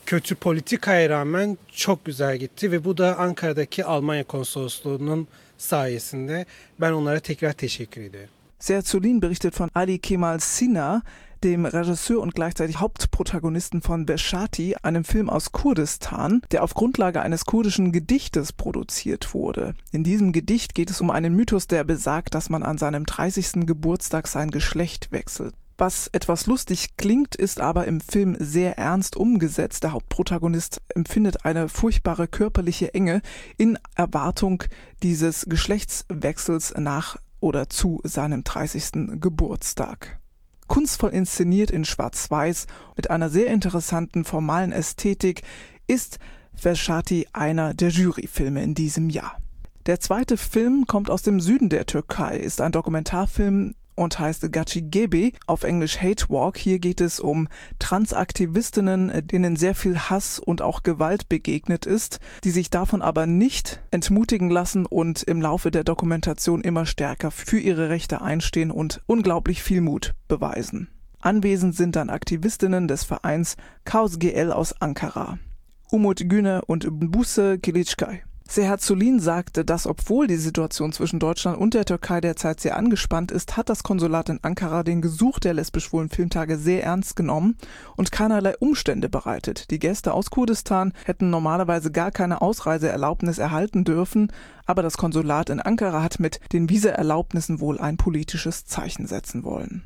kötü 0.07 0.35
politikaya 0.35 1.09
rağmen 1.09 1.59
çok 1.73 2.05
güzel 2.05 2.37
gitti 2.37 2.73
ve 2.73 2.85
bu 2.85 2.99
da 2.99 3.19
Ankara'daki 3.19 3.85
Almanya 3.85 4.25
konsolosluğunun 4.25 5.29
sayesinde 5.59 6.47
ben 6.81 6.93
onlara 6.93 7.21
tekrar 7.21 7.53
teşekkür 7.53 8.03
ediyorum. 8.03 8.31
Serzulin 8.59 9.23
berichtet 9.23 9.61
von 9.61 9.71
Ali 9.75 9.99
Kemal 9.99 10.39
Sina, 10.39 11.03
dem 11.45 11.67
Regisseur 11.67 12.21
und 12.21 12.35
gleichzeitig 12.35 12.81
Hauptprotagonisten 12.81 13.83
von 13.83 14.07
Beshati, 14.07 14.77
einem 14.83 15.05
Film 15.05 15.29
aus 15.29 15.53
Kurdistan, 15.53 16.41
der 16.51 16.65
auf 16.65 16.73
Grundlage 16.73 17.21
eines 17.21 17.45
kurdischen 17.45 17.93
Gedichtes 17.93 18.53
produziert 18.53 19.35
wurde. 19.35 19.75
In 19.93 20.03
diesem 20.05 20.33
Gedicht 20.33 20.75
geht 20.75 20.91
es 20.91 21.03
um 21.03 21.11
einen 21.11 21.37
Mythos, 21.37 21.67
der 21.67 21.85
besagt, 21.85 22.35
dass 22.35 22.49
man 22.49 22.63
an 22.63 22.79
seinem 22.79 23.05
30. 23.05 23.67
Geburtstag 23.67 24.27
sein 24.27 24.51
Geschlecht 24.51 25.13
wechselt. 25.13 25.55
Was 25.77 26.09
etwas 26.13 26.47
lustig 26.47 26.97
klingt, 26.97 27.35
ist 27.35 27.61
aber 27.61 27.87
im 27.87 28.01
Film 28.01 28.37
sehr 28.39 28.79
ernst 28.79 29.17
umgesetzt. 29.17 29.83
Der 29.83 29.93
Hauptprotagonist 29.93 30.81
empfindet 30.95 31.45
eine 31.45 31.69
furchtbare 31.69 32.27
körperliche 32.27 32.95
Enge 32.95 33.21
in 33.59 33.79
Erwartung 33.97 34.65
dieses 35.03 35.47
Geschlechtswechsels 35.49 36.75
nach 36.79 37.17
oder 37.41 37.69
zu 37.69 38.01
seinem 38.05 38.45
30. 38.45 39.21
Geburtstag. 39.21 40.21
Kunstvoll 40.67 41.11
inszeniert 41.11 41.71
in 41.71 41.85
Schwarz-Weiß 41.85 42.67
mit 42.97 43.11
einer 43.11 43.31
sehr 43.31 43.49
interessanten 43.49 44.25
formalen 44.25 44.73
Ästhetik 44.73 45.43
ist 45.87 46.19
Vershati 46.55 47.27
einer 47.33 47.75
der 47.75 47.91
Juryfilme 47.91 48.63
in 48.63 48.75
diesem 48.75 49.11
Jahr. 49.11 49.39
Der 49.87 50.01
zweite 50.01 50.37
Film 50.37 50.87
kommt 50.87 51.11
aus 51.11 51.23
dem 51.23 51.41
Süden 51.41 51.69
der 51.69 51.87
Türkei, 51.87 52.39
ist 52.39 52.61
ein 52.61 52.73
Dokumentarfilm 52.73 53.75
und 53.95 54.19
heißt 54.19 54.51
Gachi 54.53 54.83
Gebe, 54.83 55.33
auf 55.47 55.65
Englisch 55.65 56.01
Hate 56.01 56.29
Walk. 56.29 56.59
Hier 56.59 56.79
geht 56.79 57.01
es 57.01 57.21
um 57.21 57.49
Transaktivistinnen, 57.79 59.27
denen 59.27 59.57
sehr 59.57 59.75
viel 59.75 59.99
Hass 59.99 60.39
und 60.39 60.63
auch 60.63 60.83
Gewalt 60.83 61.29
begegnet 61.29 61.87
ist, 61.87 62.21
die 62.45 62.51
sich 62.51 62.71
davon 62.71 63.03
aber 63.03 63.27
nicht 63.27 63.81
entmutigen 63.91 64.51
lassen 64.51 64.87
und 64.87 65.23
im 65.23 65.41
Laufe 65.41 65.71
der 65.71 65.85
Dokumentation 65.85 66.63
immer 66.63 66.87
stärker 66.87 67.31
für 67.31 67.59
ihre 67.59 67.89
Rechte 67.89 68.23
einstehen 68.23 68.71
und 68.71 69.03
unglaublich 69.07 69.63
viel 69.63 69.81
Mut 69.81 70.15
beweisen. 70.29 70.89
Anwesend 71.21 71.75
sind 71.75 71.97
dann 71.97 72.11
Aktivistinnen 72.11 72.87
des 72.87 73.05
Vereins 73.05 73.57
Chaos 73.85 74.19
GL 74.19 74.53
aus 74.53 74.81
Ankara. 74.81 75.39
Umut 75.91 76.29
Güne 76.29 76.63
und 76.67 76.87
Buse 76.91 77.59
Kilitschkai. 77.59 78.25
Seherzulin 78.49 79.21
sagte, 79.21 79.65
dass 79.65 79.87
obwohl 79.87 80.27
die 80.27 80.37
Situation 80.37 80.93
zwischen 80.93 81.19
Deutschland 81.19 81.59
und 81.59 81.75
der 81.75 81.87
Türkei 81.87 82.21
derzeit 82.21 82.61
sehr 82.61 82.77
angespannt 82.77 83.33
ist, 83.33 83.57
hat 83.57 83.69
das 83.69 83.83
Konsulat 83.83 84.29
in 84.29 84.39
Ankara 84.43 84.83
den 84.83 85.01
Gesuch 85.01 85.39
der 85.39 85.55
lesbisch-schwulen 85.55 86.11
Filmtage 86.11 86.59
sehr 86.59 86.85
ernst 86.85 87.17
genommen 87.17 87.57
und 87.97 88.13
keinerlei 88.13 88.57
Umstände 88.59 89.09
bereitet. 89.09 89.71
Die 89.71 89.79
Gäste 89.79 90.13
aus 90.13 90.31
Kurdistan 90.31 90.93
hätten 91.05 91.31
normalerweise 91.31 91.91
gar 91.91 92.11
keine 92.11 92.43
Ausreiseerlaubnis 92.43 93.39
erhalten 93.39 93.85
dürfen, 93.85 94.31
aber 94.67 94.83
das 94.83 94.99
Konsulat 94.99 95.49
in 95.49 95.61
Ankara 95.61 96.03
hat 96.03 96.21
mit 96.21 96.39
den 96.53 96.69
Visaerlaubnissen 96.69 97.61
wohl 97.61 97.81
ein 97.81 97.97
politisches 97.97 98.67
Zeichen 98.67 99.07
setzen 99.07 99.43
wollen. 99.43 99.85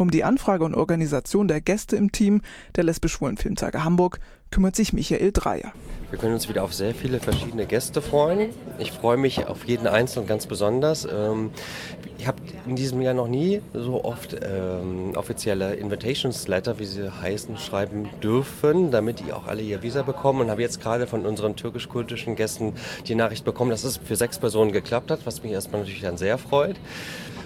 Um 0.00 0.12
die 0.12 0.22
Anfrage 0.22 0.64
und 0.64 0.76
Organisation 0.76 1.48
der 1.48 1.60
Gäste 1.60 1.96
im 1.96 2.12
Team 2.12 2.42
der 2.76 2.84
lesbisch-schwulen 2.84 3.36
Filmtage 3.36 3.82
Hamburg 3.82 4.20
kümmert 4.52 4.76
sich 4.76 4.92
Michael 4.92 5.32
Dreier. 5.32 5.72
Wir 6.10 6.20
können 6.20 6.34
uns 6.34 6.48
wieder 6.48 6.62
auf 6.62 6.72
sehr 6.72 6.94
viele 6.94 7.18
verschiedene 7.18 7.66
Gäste 7.66 8.00
freuen. 8.00 8.50
Ich 8.78 8.92
freue 8.92 9.16
mich 9.16 9.46
auf 9.48 9.64
jeden 9.64 9.88
Einzelnen 9.88 10.28
ganz 10.28 10.46
besonders. 10.46 11.04
Ähm, 11.04 11.50
ich 12.16 12.28
habe 12.28 12.38
in 12.64 12.76
diesem 12.76 13.02
Jahr 13.02 13.12
noch 13.12 13.26
nie 13.26 13.60
so 13.74 14.04
oft 14.04 14.36
ähm, 14.40 15.14
offizielle 15.16 15.74
Invitations 15.74 16.46
Letter, 16.46 16.78
wie 16.78 16.84
sie 16.84 17.10
heißen, 17.10 17.58
schreiben 17.58 18.08
dürfen, 18.22 18.92
damit 18.92 19.18
die 19.18 19.32
auch 19.32 19.48
alle 19.48 19.62
ihr 19.62 19.82
Visa 19.82 20.02
bekommen. 20.02 20.42
Und 20.42 20.50
habe 20.50 20.62
jetzt 20.62 20.80
gerade 20.80 21.08
von 21.08 21.26
unseren 21.26 21.56
türkisch-kultischen 21.56 22.36
Gästen 22.36 22.74
die 23.08 23.16
Nachricht 23.16 23.44
bekommen, 23.44 23.72
dass 23.72 23.82
es 23.82 23.96
für 23.96 24.14
sechs 24.14 24.38
Personen 24.38 24.70
geklappt 24.70 25.10
hat, 25.10 25.26
was 25.26 25.42
mich 25.42 25.50
erstmal 25.50 25.80
natürlich 25.80 26.02
dann 26.02 26.16
sehr 26.16 26.38
freut. 26.38 26.76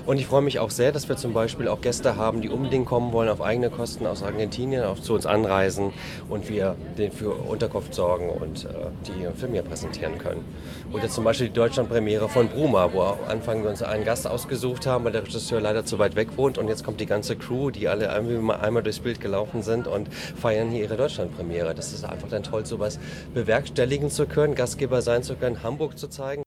Und 0.05 0.19
ich 0.19 0.27
freue 0.27 0.43
mich 0.43 0.59
auch 0.59 0.71
sehr, 0.71 0.91
dass 0.91 1.09
wir 1.09 1.17
zum 1.17 1.33
Beispiel 1.33 1.69
auch 1.69 1.81
Gäste 1.81 2.17
haben, 2.17 2.43
die 2.43 2.49
unbedingt 2.49 2.87
kommen 2.87 3.13
wollen, 3.13 3.29
auf 3.29 3.41
eigene 3.41 3.71
Kosten 3.71 4.05
aus 4.07 4.25
Argentinien 4.25 4.83
auch 4.83 4.99
zu 4.99 5.15
uns 5.15 5.27
anreisen 5.27 5.93
und 6.29 6.49
wir 6.49 6.75
den 6.99 7.13
für 7.13 7.31
Unterkunft 7.31 7.95
sorgen 7.95 8.29
und 8.29 8.65
äh, 8.65 8.69
die 9.07 9.39
Film 9.39 9.53
hier 9.53 9.63
präsentieren 9.63 10.19
können. 10.19 10.45
Oder 10.93 11.09
zum 11.09 11.23
Beispiel 11.23 11.49
die 11.49 11.55
Deutschlandpremiere 11.55 12.29
von 12.29 12.49
Bruma, 12.49 12.93
wo 12.93 13.03
am 13.03 13.19
Anfang 13.29 13.63
wir 13.63 13.71
uns 13.71 13.83
einen 13.83 14.05
Gast 14.05 14.27
ausgesucht 14.27 14.87
haben, 14.87 15.05
weil 15.05 15.13
der 15.13 15.23
Regisseur 15.23 15.61
leider 15.61 15.85
zu 15.85 16.01
weit 16.01 16.17
weg 16.17 16.37
wohnt 16.37 16.59
und 16.59 16.67
jetzt 16.67 16.85
kommt 16.85 17.01
die 17.01 17.07
ganze 17.07 17.37
Crew, 17.37 17.71
die 17.71 17.87
alle 17.87 18.11
einmal 18.11 18.83
durchs 18.83 18.99
Bild 18.99 19.21
gelaufen 19.21 19.63
sind 19.63 19.87
und 19.87 20.13
feiern 20.13 20.71
hier 20.71 20.83
ihre 20.83 20.97
Deutschlandpremiere. 20.97 21.75
Das 21.77 21.93
ist 21.93 22.05
einfach 22.05 22.29
dann 22.29 22.43
toll, 22.43 22.67
sowas 22.67 22.99
bewerkstelligen 23.35 24.11
zu 24.11 24.27
können, 24.27 24.57
Gastgeber 24.57 25.01
sein 25.01 25.23
zu 25.23 25.37
können, 25.37 25.63
Hamburg 25.63 25.97
zu 25.97 26.09
zeigen. 26.09 26.43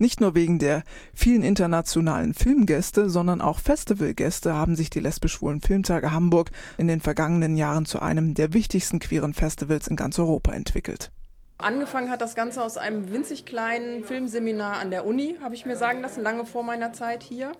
Nicht 0.00 0.18
nur 0.18 0.34
wegen 0.34 0.58
der 0.58 0.82
vielen 1.12 1.42
internationalen 1.42 2.32
Filmgäste, 2.32 3.10
sondern 3.10 3.42
auch 3.42 3.58
Festivalgäste 3.58 4.54
haben 4.54 4.74
sich 4.74 4.88
die 4.88 5.00
lesbisch-schwulen 5.00 5.60
Filmtage 5.60 6.10
Hamburg 6.10 6.52
in 6.78 6.88
den 6.88 7.02
vergangenen 7.02 7.54
Jahren 7.58 7.84
zu 7.84 8.00
einem 8.00 8.32
der 8.32 8.54
wichtigsten 8.54 8.98
queeren 8.98 9.34
Festivals 9.34 9.88
in 9.88 9.96
ganz 9.96 10.18
Europa 10.18 10.52
entwickelt. 10.52 11.10
Angefangen 11.58 12.08
hat 12.08 12.22
das 12.22 12.34
Ganze 12.34 12.64
aus 12.64 12.78
einem 12.78 13.12
winzig 13.12 13.44
kleinen 13.44 14.02
Filmseminar 14.02 14.78
an 14.78 14.90
der 14.90 15.04
Uni, 15.04 15.36
habe 15.42 15.54
ich 15.54 15.66
mir 15.66 15.76
sagen 15.76 16.00
lassen, 16.00 16.22
lange 16.22 16.46
vor 16.46 16.62
meiner 16.62 16.94
Zeit 16.94 17.22
hier. 17.22 17.52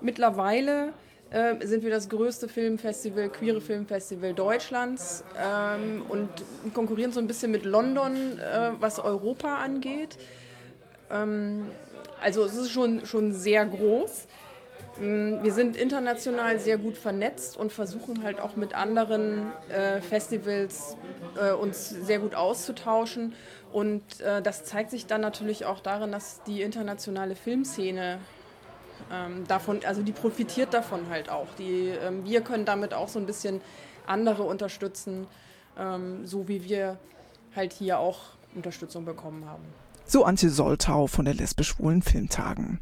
Mittlerweile 0.00 0.92
äh, 1.30 1.66
sind 1.66 1.82
wir 1.82 1.90
das 1.90 2.08
größte 2.08 2.46
Filmfestival, 2.46 3.30
queere 3.30 3.60
Filmfestival 3.60 4.32
Deutschlands 4.32 5.24
ähm, 5.36 6.02
und 6.08 6.28
konkurrieren 6.72 7.10
so 7.10 7.18
ein 7.18 7.26
bisschen 7.26 7.50
mit 7.50 7.64
London, 7.64 8.14
äh, 8.38 8.70
was 8.78 9.00
Europa 9.00 9.56
angeht. 9.56 10.16
Ähm, 11.10 11.70
also 12.20 12.44
es 12.44 12.54
ist 12.54 12.70
schon, 12.70 13.04
schon 13.06 13.32
sehr 13.32 13.66
groß. 13.66 14.26
Ähm, 15.00 15.38
wir 15.42 15.52
sind 15.52 15.76
international 15.76 16.58
sehr 16.58 16.78
gut 16.78 16.96
vernetzt 16.96 17.56
und 17.56 17.72
versuchen 17.72 18.22
halt 18.22 18.40
auch 18.40 18.56
mit 18.56 18.74
anderen 18.74 19.52
äh, 19.68 20.00
Festivals 20.00 20.96
äh, 21.40 21.52
uns 21.52 21.90
sehr 21.90 22.18
gut 22.18 22.34
auszutauschen. 22.34 23.34
Und 23.72 24.20
äh, 24.20 24.40
das 24.40 24.64
zeigt 24.64 24.90
sich 24.90 25.06
dann 25.06 25.20
natürlich 25.20 25.64
auch 25.64 25.80
darin, 25.80 26.12
dass 26.12 26.42
die 26.44 26.62
internationale 26.62 27.34
Filmszene 27.34 28.18
ähm, 29.12 29.46
davon, 29.48 29.80
also 29.84 30.02
die 30.02 30.12
profitiert 30.12 30.72
davon 30.72 31.08
halt 31.10 31.28
auch. 31.28 31.48
Die, 31.58 31.88
ähm, 31.88 32.24
wir 32.24 32.40
können 32.40 32.64
damit 32.64 32.94
auch 32.94 33.08
so 33.08 33.18
ein 33.18 33.26
bisschen 33.26 33.60
andere 34.06 34.44
unterstützen, 34.44 35.26
ähm, 35.78 36.26
so 36.26 36.46
wie 36.48 36.64
wir 36.64 36.98
halt 37.56 37.72
hier 37.72 37.98
auch 37.98 38.20
Unterstützung 38.54 39.04
bekommen 39.04 39.46
haben. 39.46 39.64
So 40.06 40.24
Antje 40.24 40.50
Soltau 40.50 41.06
von 41.06 41.24
der 41.24 41.34
lesbisch-schwulen 41.34 42.02
Filmtagen. 42.02 42.80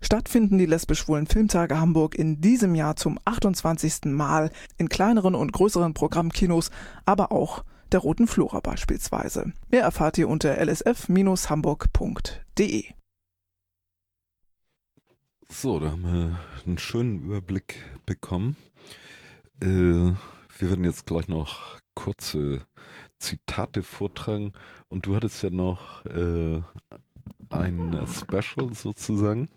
Stattfinden 0.00 0.58
die 0.58 0.66
lesbisch-schwulen 0.66 1.26
Filmtage 1.26 1.80
Hamburg 1.80 2.14
in 2.14 2.40
diesem 2.40 2.74
Jahr 2.74 2.96
zum 2.96 3.18
28. 3.24 4.04
Mal 4.04 4.50
in 4.76 4.88
kleineren 4.88 5.34
und 5.34 5.52
größeren 5.52 5.94
Programmkinos, 5.94 6.70
aber 7.04 7.32
auch 7.32 7.64
der 7.90 8.00
Roten 8.00 8.26
Flora 8.26 8.60
beispielsweise. 8.60 9.52
Mehr 9.70 9.82
erfahrt 9.82 10.18
ihr 10.18 10.28
unter 10.28 10.58
lsf-hamburg.de. 10.58 12.84
So, 15.50 15.80
da 15.80 15.92
haben 15.92 16.02
wir 16.02 16.38
einen 16.66 16.76
schönen 16.76 17.22
Überblick 17.22 17.82
bekommen. 18.04 18.58
Äh, 19.62 19.66
wir 19.66 20.18
werden 20.60 20.84
jetzt 20.84 21.06
gleich 21.06 21.28
noch 21.28 21.78
kurze 21.94 22.66
Zitate 23.18 23.82
vortragen 23.82 24.52
und 24.88 25.06
du 25.06 25.16
hattest 25.16 25.42
ja 25.42 25.50
noch 25.50 26.04
äh, 26.06 26.60
ein 27.50 28.06
Special 28.06 28.72
sozusagen. 28.74 29.48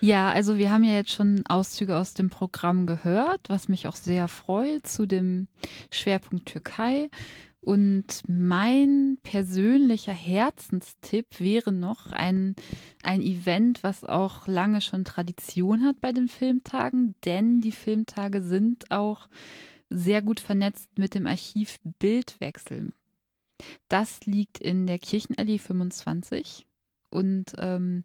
Ja, 0.00 0.30
also 0.30 0.58
wir 0.58 0.70
haben 0.70 0.84
ja 0.84 0.94
jetzt 0.94 1.12
schon 1.12 1.44
Auszüge 1.46 1.96
aus 1.96 2.14
dem 2.14 2.30
Programm 2.30 2.86
gehört, 2.86 3.40
was 3.48 3.68
mich 3.68 3.86
auch 3.86 3.96
sehr 3.96 4.28
freut 4.28 4.86
zu 4.86 5.06
dem 5.06 5.48
Schwerpunkt 5.90 6.46
Türkei. 6.46 7.10
Und 7.60 8.22
mein 8.28 9.18
persönlicher 9.22 10.12
Herzenstipp 10.12 11.40
wäre 11.40 11.72
noch 11.72 12.12
ein, 12.12 12.54
ein 13.02 13.20
Event, 13.20 13.82
was 13.82 14.04
auch 14.04 14.46
lange 14.46 14.80
schon 14.80 15.04
Tradition 15.04 15.84
hat 15.84 16.00
bei 16.00 16.12
den 16.12 16.28
Filmtagen, 16.28 17.14
denn 17.24 17.60
die 17.60 17.72
Filmtage 17.72 18.42
sind 18.42 18.90
auch 18.90 19.28
sehr 19.90 20.22
gut 20.22 20.40
vernetzt 20.40 20.88
mit 20.98 21.14
dem 21.14 21.26
Archiv 21.26 21.78
Bildwechsel. 21.98 22.92
Das 23.88 24.24
liegt 24.26 24.58
in 24.58 24.86
der 24.86 24.98
Kirchenallee 24.98 25.58
25 25.58 26.66
Und 27.10 27.52
ähm, 27.58 28.04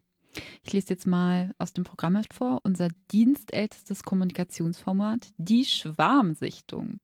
ich 0.64 0.74
lese 0.74 0.90
jetzt 0.90 1.08
mal 1.08 1.54
aus 1.58 1.74
dem 1.74 1.84
Programmheft 1.84 2.34
vor. 2.34 2.62
Unser 2.64 2.90
dienstältestes 3.12 4.04
Kommunikationsformat, 4.04 5.34
die 5.38 5.66
Schwarmsichtung. 5.66 7.00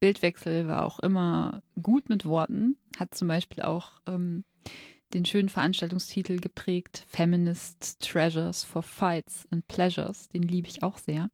Bildwechsel 0.00 0.66
war 0.66 0.84
auch 0.84 0.98
immer 1.00 1.62
gut 1.80 2.08
mit 2.08 2.26
Worten, 2.26 2.76
hat 2.98 3.14
zum 3.14 3.28
Beispiel 3.28 3.62
auch 3.62 3.92
ähm, 4.06 4.44
den 5.14 5.24
schönen 5.24 5.48
Veranstaltungstitel 5.48 6.38
geprägt, 6.38 7.06
Feminist 7.08 8.00
Treasures 8.00 8.64
for 8.64 8.82
Fights 8.82 9.46
and 9.50 9.66
Pleasures. 9.68 10.28
Den 10.28 10.42
liebe 10.42 10.68
ich 10.68 10.82
auch 10.82 10.98
sehr. 10.98 11.30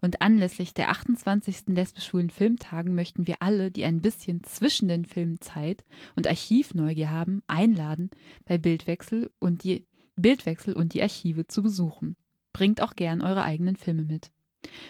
Und 0.00 0.22
anlässlich 0.22 0.74
der 0.74 0.90
28. 0.90 1.66
lesbisch-schwulen 1.66 2.30
Filmtagen 2.30 2.94
möchten 2.94 3.26
wir 3.26 3.42
alle, 3.42 3.70
die 3.70 3.84
ein 3.84 4.00
bisschen 4.00 4.44
zwischen 4.44 4.88
den 4.88 5.04
Filmzeit 5.04 5.84
und 6.14 6.26
Archivneugier 6.26 7.10
haben, 7.10 7.42
einladen, 7.46 8.10
bei 8.44 8.58
Bildwechsel 8.58 9.30
und 9.38 9.64
die 9.64 9.86
Bildwechsel 10.16 10.74
und 10.74 10.94
die 10.94 11.02
Archive 11.02 11.46
zu 11.46 11.62
besuchen. 11.62 12.16
Bringt 12.52 12.80
auch 12.80 12.94
gern 12.94 13.22
eure 13.22 13.42
eigenen 13.42 13.76
Filme 13.76 14.02
mit. 14.02 14.30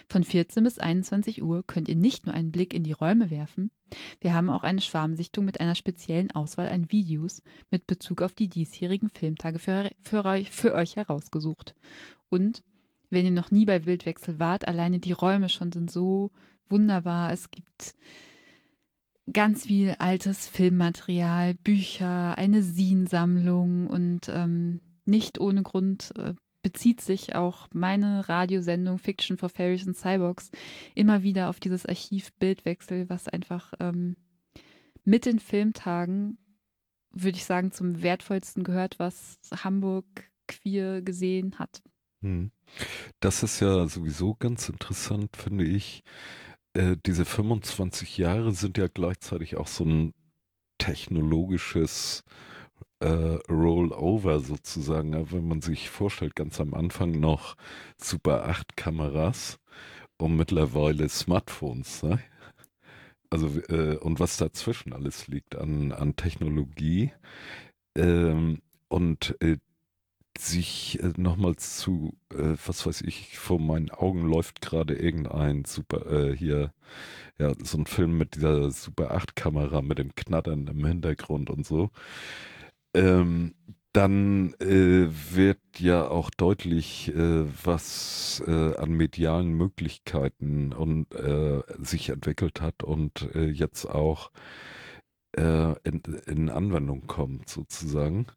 Von 0.07 0.23
14 0.23 0.63
bis 0.63 0.79
21 0.79 1.43
Uhr 1.43 1.63
könnt 1.65 1.89
ihr 1.89 1.95
nicht 1.95 2.25
nur 2.25 2.35
einen 2.35 2.51
Blick 2.51 2.73
in 2.73 2.83
die 2.83 2.91
Räume 2.91 3.29
werfen, 3.29 3.71
wir 4.19 4.33
haben 4.33 4.49
auch 4.49 4.63
eine 4.63 4.81
Schwarmsichtung 4.81 5.45
mit 5.45 5.59
einer 5.59 5.75
speziellen 5.75 6.31
Auswahl 6.31 6.69
an 6.69 6.91
Videos 6.91 7.41
mit 7.71 7.87
Bezug 7.87 8.21
auf 8.21 8.33
die 8.33 8.47
diesjährigen 8.47 9.09
Filmtage 9.09 9.59
für, 9.59 9.89
für, 10.01 10.23
für 10.49 10.73
euch 10.73 10.95
herausgesucht. 10.95 11.75
Und 12.29 12.63
wenn 13.09 13.25
ihr 13.25 13.31
noch 13.31 13.51
nie 13.51 13.65
bei 13.65 13.85
Wildwechsel 13.85 14.39
wart, 14.39 14.67
alleine 14.67 14.99
die 14.99 15.11
Räume 15.11 15.49
schon 15.49 15.71
sind 15.71 15.91
so 15.91 16.31
wunderbar. 16.69 17.31
Es 17.31 17.49
gibt 17.51 17.95
ganz 19.31 19.65
viel 19.65 19.95
altes 19.99 20.47
Filmmaterial, 20.47 21.53
Bücher, 21.55 22.37
eine 22.37 22.63
Sin-Sammlung 22.63 23.87
und 23.87 24.29
ähm, 24.29 24.81
nicht 25.05 25.39
ohne 25.39 25.63
Grund 25.63 26.13
äh, 26.17 26.33
bezieht 26.61 27.01
sich 27.01 27.35
auch 27.35 27.67
meine 27.73 28.27
Radiosendung 28.27 28.97
Fiction 28.97 29.37
for 29.37 29.49
Fairies 29.49 29.87
and 29.87 29.97
Cyborgs 29.97 30.51
immer 30.93 31.23
wieder 31.23 31.49
auf 31.49 31.59
dieses 31.59 31.85
Archiv 31.85 32.33
Bildwechsel, 32.33 33.09
was 33.09 33.27
einfach 33.27 33.73
ähm, 33.79 34.15
mit 35.05 35.25
den 35.25 35.39
Filmtagen, 35.39 36.37
würde 37.11 37.37
ich 37.37 37.45
sagen, 37.45 37.71
zum 37.71 38.01
wertvollsten 38.01 38.63
gehört, 38.63 38.99
was 38.99 39.39
Hamburg 39.63 40.05
queer 40.47 41.01
gesehen 41.01 41.57
hat. 41.59 41.81
Hm. 42.21 42.51
Das 43.19 43.43
ist 43.43 43.59
ja 43.61 43.87
sowieso 43.87 44.35
ganz 44.35 44.69
interessant, 44.69 45.37
finde 45.37 45.65
ich. 45.65 46.03
Äh, 46.73 46.97
diese 47.05 47.25
25 47.25 48.17
Jahre 48.17 48.53
sind 48.53 48.77
ja 48.77 48.87
gleichzeitig 48.87 49.57
auch 49.57 49.67
so 49.67 49.85
ein 49.85 50.13
technologisches 50.79 52.23
äh, 53.01 53.07
Rollover 53.49 54.41
sozusagen. 54.41 55.15
Aber 55.15 55.33
wenn 55.33 55.47
man 55.47 55.61
sich 55.61 55.89
vorstellt, 55.89 56.35
ganz 56.35 56.61
am 56.61 56.73
Anfang 56.75 57.13
noch 57.19 57.55
Super 58.01 58.47
8 58.47 58.77
Kameras 58.77 59.59
und 60.17 60.37
mittlerweile 60.37 61.09
Smartphones, 61.09 62.03
ne? 62.03 62.19
Also, 63.29 63.47
äh, 63.69 63.97
und 63.97 64.19
was 64.19 64.37
dazwischen 64.37 64.93
alles 64.93 65.27
liegt 65.27 65.55
an, 65.55 65.91
an 65.91 66.15
Technologie. 66.15 67.11
Ähm, 67.97 68.61
und 68.89 69.35
äh, 69.41 69.57
sich 70.39 70.99
äh, 71.03 71.13
nochmals 71.17 71.77
zu, 71.77 72.17
äh, 72.33 72.55
was 72.65 72.85
weiß 72.85 73.01
ich, 73.01 73.37
vor 73.37 73.59
meinen 73.59 73.91
Augen 73.91 74.23
läuft 74.23 74.61
gerade 74.61 74.95
irgendein 74.95 75.65
super, 75.65 76.05
äh, 76.11 76.35
hier, 76.35 76.73
ja, 77.39 77.53
so 77.63 77.77
ein 77.77 77.85
Film 77.85 78.17
mit 78.17 78.35
dieser 78.35 78.71
Super 78.71 79.11
8 79.11 79.35
Kamera 79.35 79.81
mit 79.81 79.99
dem 79.99 80.15
Knattern 80.15 80.67
im 80.67 80.85
Hintergrund 80.85 81.49
und 81.49 81.65
so 81.65 81.89
ähm, 82.93 83.53
dann 83.93 84.53
äh, 84.59 85.07
wird 85.33 85.59
ja 85.77 86.07
auch 86.07 86.29
deutlich, 86.29 87.09
äh, 87.15 87.45
was 87.63 88.43
äh, 88.45 88.75
an 88.75 88.91
medialen 88.91 89.53
Möglichkeiten 89.53 90.73
und 90.73 91.13
äh, 91.15 91.61
sich 91.79 92.09
entwickelt 92.09 92.61
hat 92.61 92.83
und 92.83 93.33
äh, 93.35 93.47
jetzt 93.49 93.85
auch 93.85 94.31
äh, 95.35 95.73
in, 95.83 96.01
in, 96.27 96.49
Anwendung 96.49 97.07
kommt, 97.07 97.49
sozusagen. 97.49 98.27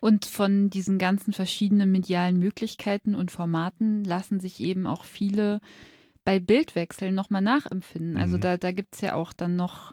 Und 0.00 0.24
von 0.24 0.70
diesen 0.70 0.98
ganzen 0.98 1.32
verschiedenen 1.32 1.90
medialen 1.90 2.38
Möglichkeiten 2.38 3.14
und 3.14 3.30
Formaten 3.30 4.04
lassen 4.04 4.40
sich 4.40 4.60
eben 4.60 4.86
auch 4.86 5.04
viele 5.04 5.60
bei 6.24 6.40
Bildwechseln 6.40 7.14
nochmal 7.14 7.42
nachempfinden. 7.42 8.16
Also 8.16 8.36
mhm. 8.36 8.40
da, 8.40 8.56
da 8.56 8.72
gibt 8.72 8.94
es 8.94 9.00
ja 9.00 9.14
auch 9.14 9.32
dann 9.32 9.56
noch 9.56 9.92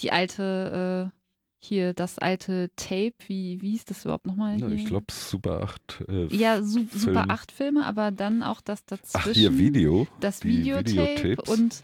die 0.00 0.12
alte 0.12 1.12
hier 1.60 1.92
das 1.92 2.18
alte 2.18 2.70
Tape, 2.76 3.14
wie, 3.26 3.60
wie 3.60 3.72
hieß 3.72 3.84
das 3.84 4.04
überhaupt 4.04 4.26
nochmal? 4.26 4.60
Ja, 4.60 4.68
ich 4.68 4.86
glaube 4.86 5.06
Super 5.10 5.62
8. 5.62 6.04
Äh, 6.08 6.26
ja, 6.34 6.62
Su 6.62 6.84
Filme. 6.84 6.88
Super 6.92 7.24
8 7.28 7.52
Filme, 7.52 7.84
aber 7.84 8.10
dann 8.10 8.42
auch 8.42 8.60
das 8.60 8.84
dazwischen. 8.84 9.30
Ach, 9.30 9.34
hier 9.34 9.58
Video. 9.58 10.06
Das 10.20 10.44
Videotape 10.44 11.36
und 11.48 11.82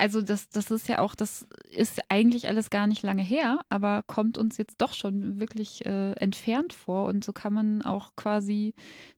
also 0.00 0.22
das, 0.22 0.48
das 0.48 0.70
ist 0.70 0.88
ja 0.88 0.98
auch, 1.00 1.14
das 1.14 1.46
ist 1.70 2.00
eigentlich 2.08 2.48
alles 2.48 2.70
gar 2.70 2.86
nicht 2.86 3.02
lange 3.02 3.22
her, 3.22 3.60
aber 3.68 4.02
kommt 4.06 4.38
uns 4.38 4.56
jetzt 4.56 4.76
doch 4.78 4.94
schon 4.94 5.38
wirklich 5.38 5.84
äh, 5.84 6.12
entfernt 6.12 6.72
vor. 6.72 7.04
Und 7.04 7.22
so 7.22 7.32
kann 7.32 7.52
man 7.52 7.82
auch 7.82 8.16
quasi 8.16 8.74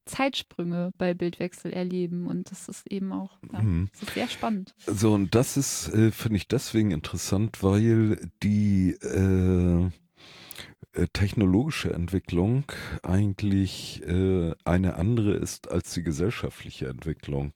Zeitsprünge 0.06 0.92
bei 0.98 1.14
Bildwechsel 1.14 1.72
erleben. 1.72 2.26
Und 2.26 2.50
das 2.50 2.68
ist 2.68 2.90
eben 2.90 3.12
auch, 3.12 3.38
ja, 3.52 3.62
mhm. 3.62 3.90
ist 3.92 4.12
sehr 4.12 4.26
spannend. 4.28 4.74
So, 4.86 5.14
und 5.14 5.36
das 5.36 5.56
ist, 5.56 5.88
äh, 5.94 6.10
finde 6.10 6.38
ich, 6.38 6.48
deswegen 6.48 6.90
interessant, 6.90 7.62
weil 7.62 8.30
die 8.42 8.96
äh, 9.02 9.84
äh 10.94 11.06
technologische 11.12 11.92
Entwicklung 11.92 12.64
eigentlich 13.04 14.02
äh, 14.04 14.52
eine 14.64 14.96
andere 14.96 15.34
ist 15.34 15.70
als 15.70 15.94
die 15.94 16.02
gesellschaftliche 16.02 16.88
Entwicklung 16.88 17.52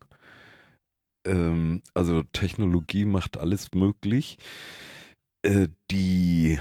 ähm, 1.26 1.82
also 1.94 2.22
Technologie 2.32 3.04
macht 3.04 3.36
alles 3.36 3.68
möglich. 3.74 4.38
Äh, 5.42 5.68
die 5.90 6.58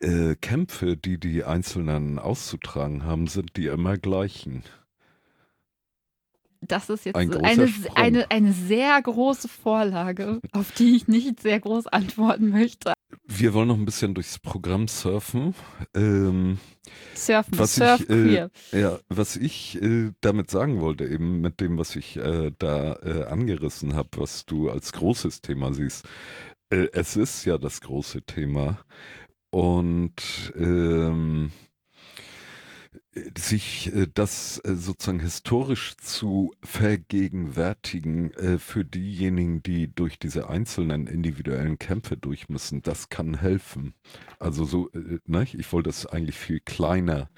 äh, 0.00 0.34
Kämpfe, 0.36 0.96
die 0.96 1.18
die 1.18 1.44
Einzelnen 1.44 2.18
auszutragen 2.18 3.04
haben, 3.04 3.26
sind 3.26 3.56
die 3.56 3.66
immer 3.66 3.96
gleichen. 3.96 4.64
Das 6.68 6.88
ist 6.88 7.04
jetzt 7.04 7.16
ein 7.16 7.32
eine, 7.32 7.68
eine, 7.94 8.30
eine 8.30 8.52
sehr 8.52 9.00
große 9.00 9.48
Vorlage, 9.48 10.40
auf 10.52 10.72
die 10.72 10.96
ich 10.96 11.08
nicht 11.08 11.40
sehr 11.40 11.60
groß 11.60 11.86
antworten 11.88 12.50
möchte. 12.50 12.92
Wir 13.26 13.54
wollen 13.54 13.68
noch 13.68 13.76
ein 13.76 13.84
bisschen 13.84 14.14
durchs 14.14 14.38
Programm 14.38 14.88
surfen. 14.88 15.54
Ähm, 15.94 16.58
surfen, 17.14 17.58
was 17.58 17.76
surf 17.76 18.00
ich, 18.00 18.10
äh, 18.10 18.48
Ja, 18.72 18.98
was 19.08 19.36
ich 19.36 19.80
äh, 19.80 20.10
damit 20.20 20.50
sagen 20.50 20.80
wollte, 20.80 21.06
eben 21.06 21.40
mit 21.40 21.60
dem, 21.60 21.78
was 21.78 21.96
ich 21.96 22.16
äh, 22.16 22.52
da 22.58 22.94
äh, 23.02 23.24
angerissen 23.24 23.94
habe, 23.94 24.08
was 24.16 24.46
du 24.46 24.70
als 24.70 24.92
großes 24.92 25.40
Thema 25.40 25.72
siehst. 25.72 26.06
Äh, 26.70 26.88
es 26.92 27.16
ist 27.16 27.44
ja 27.44 27.58
das 27.58 27.80
große 27.80 28.22
Thema. 28.22 28.78
Und 29.50 30.52
ähm, 30.56 31.52
sich 33.36 33.94
äh, 33.94 34.06
das 34.12 34.60
äh, 34.64 34.74
sozusagen 34.74 35.20
historisch 35.20 35.96
zu 35.96 36.52
vergegenwärtigen 36.62 38.32
äh, 38.34 38.58
für 38.58 38.84
diejenigen, 38.84 39.62
die 39.62 39.94
durch 39.94 40.18
diese 40.18 40.48
einzelnen 40.48 41.06
individuellen 41.06 41.78
Kämpfe 41.78 42.16
durch 42.16 42.48
müssen, 42.48 42.82
das 42.82 43.08
kann 43.08 43.38
helfen. 43.38 43.94
Also 44.38 44.64
so, 44.64 44.90
ne, 45.26 45.46
ich 45.52 45.72
wollte 45.72 45.88
das 45.88 46.06
eigentlich 46.06 46.38
viel 46.38 46.60
kleiner 46.60 47.30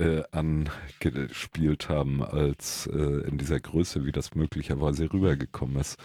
äh, 0.00 0.22
angespielt 0.32 1.90
haben, 1.90 2.22
als 2.22 2.86
äh, 2.86 3.28
in 3.28 3.36
dieser 3.36 3.60
Größe, 3.60 4.06
wie 4.06 4.12
das 4.12 4.34
möglicherweise 4.34 5.12
rübergekommen 5.12 5.76
ist. 5.76 5.98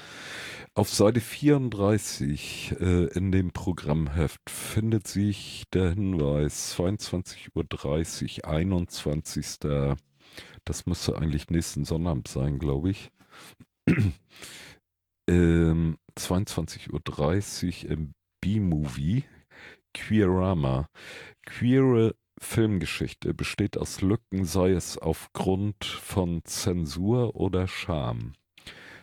Auf 0.73 0.89
Seite 0.89 1.21
34 1.21 2.75
äh, 2.79 3.05
in 3.17 3.31
dem 3.31 3.51
Programmheft 3.51 4.49
findet 4.49 5.07
sich 5.07 5.63
der 5.73 5.91
Hinweis 5.91 6.77
22.30 6.77 8.43
Uhr, 8.43 8.49
21. 8.49 9.59
Das 10.65 10.85
müsste 10.85 11.17
eigentlich 11.17 11.49
nächsten 11.49 11.85
Sonnabend 11.85 12.27
sein, 12.27 12.59
glaube 12.59 12.89
ich. 12.89 13.11
ähm, 15.29 15.97
22.30 16.19 17.85
Uhr 17.85 17.91
im 17.91 18.11
B-Movie 18.41 19.23
Queerama. 19.93 20.89
Queere 21.45 22.15
Filmgeschichte 22.39 23.33
besteht 23.33 23.77
aus 23.77 24.01
Lücken, 24.01 24.45
sei 24.45 24.71
es 24.71 24.97
aufgrund 24.97 25.85
von 25.85 26.43
Zensur 26.43 27.35
oder 27.35 27.67
Scham. 27.67 28.33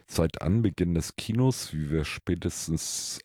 Seit 0.07 0.43
Anbeginn 0.43 0.95
des 0.95 1.17
Kinos, 1.17 1.73
wie 1.73 1.91
wir 1.91 2.05
spätestens 2.05 3.21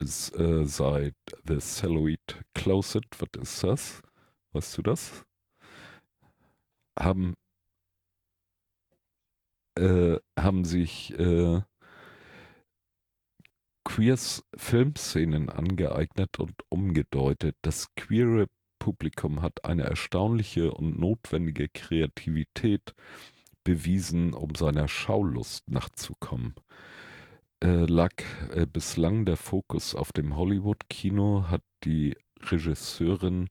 äh, 0.00 0.64
seit 0.64 1.14
The 1.46 1.58
Celluloid 1.60 2.44
Closet, 2.54 3.04
was 3.18 3.28
ist 3.40 3.62
das? 3.62 4.02
Weißt 4.52 4.78
du 4.78 4.82
das? 4.82 5.24
Haben, 6.98 7.34
äh, 9.78 10.18
haben 10.38 10.64
sich 10.64 11.16
äh, 11.18 11.62
Queers 13.84 14.44
Filmszenen 14.56 15.48
angeeignet 15.50 16.38
und 16.38 16.54
umgedeutet. 16.68 17.56
Das 17.62 17.94
queere 17.94 18.48
Publikum 18.82 19.42
hat 19.42 19.64
eine 19.64 19.84
erstaunliche 19.84 20.72
und 20.72 20.98
notwendige 20.98 21.68
Kreativität 21.68 22.94
bewiesen, 23.62 24.34
um 24.34 24.56
seiner 24.56 24.88
Schaulust 24.88 25.70
nachzukommen. 25.70 26.56
Äh, 27.62 27.84
lag 27.84 28.10
äh, 28.50 28.66
bislang 28.66 29.24
der 29.24 29.36
Fokus 29.36 29.94
auf 29.94 30.10
dem 30.10 30.34
Hollywood-Kino, 30.34 31.44
hat 31.48 31.62
die 31.84 32.16
Regisseurin 32.40 33.50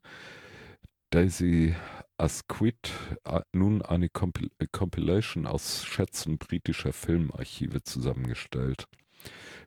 Daisy 1.12 1.76
Asquith 2.18 2.92
äh, 3.24 3.40
nun 3.54 3.82
eine 3.82 4.10
Compil 4.10 4.50
Compilation 4.74 5.48
aus 5.48 5.86
Schätzen 5.86 6.40
britischer 6.40 6.92
Filmarchive 6.92 7.84
zusammengestellt. 7.84 8.90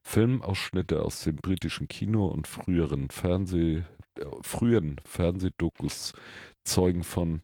Filmausschnitte 0.02 1.00
aus 1.00 1.24
dem 1.24 1.36
britischen 1.36 1.88
Kino 1.88 2.26
und 2.26 2.48
früheren 2.48 3.08
Fernseh, 3.08 3.76
äh, 3.78 3.82
frühen 4.42 5.00
Fernsehdokus 5.04 6.12
zeugen 6.64 7.04
von 7.04 7.42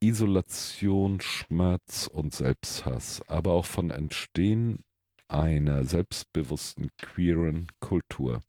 Isolation, 0.00 1.20
Schmerz 1.20 2.08
und 2.12 2.34
Selbsthass, 2.34 3.22
aber 3.28 3.52
auch 3.52 3.64
von 3.66 3.90
Entstehen 3.90 4.84
einer 5.28 5.84
selbstbewussten 5.84 6.90
queeren 6.98 7.68
Kultur. 7.80 8.40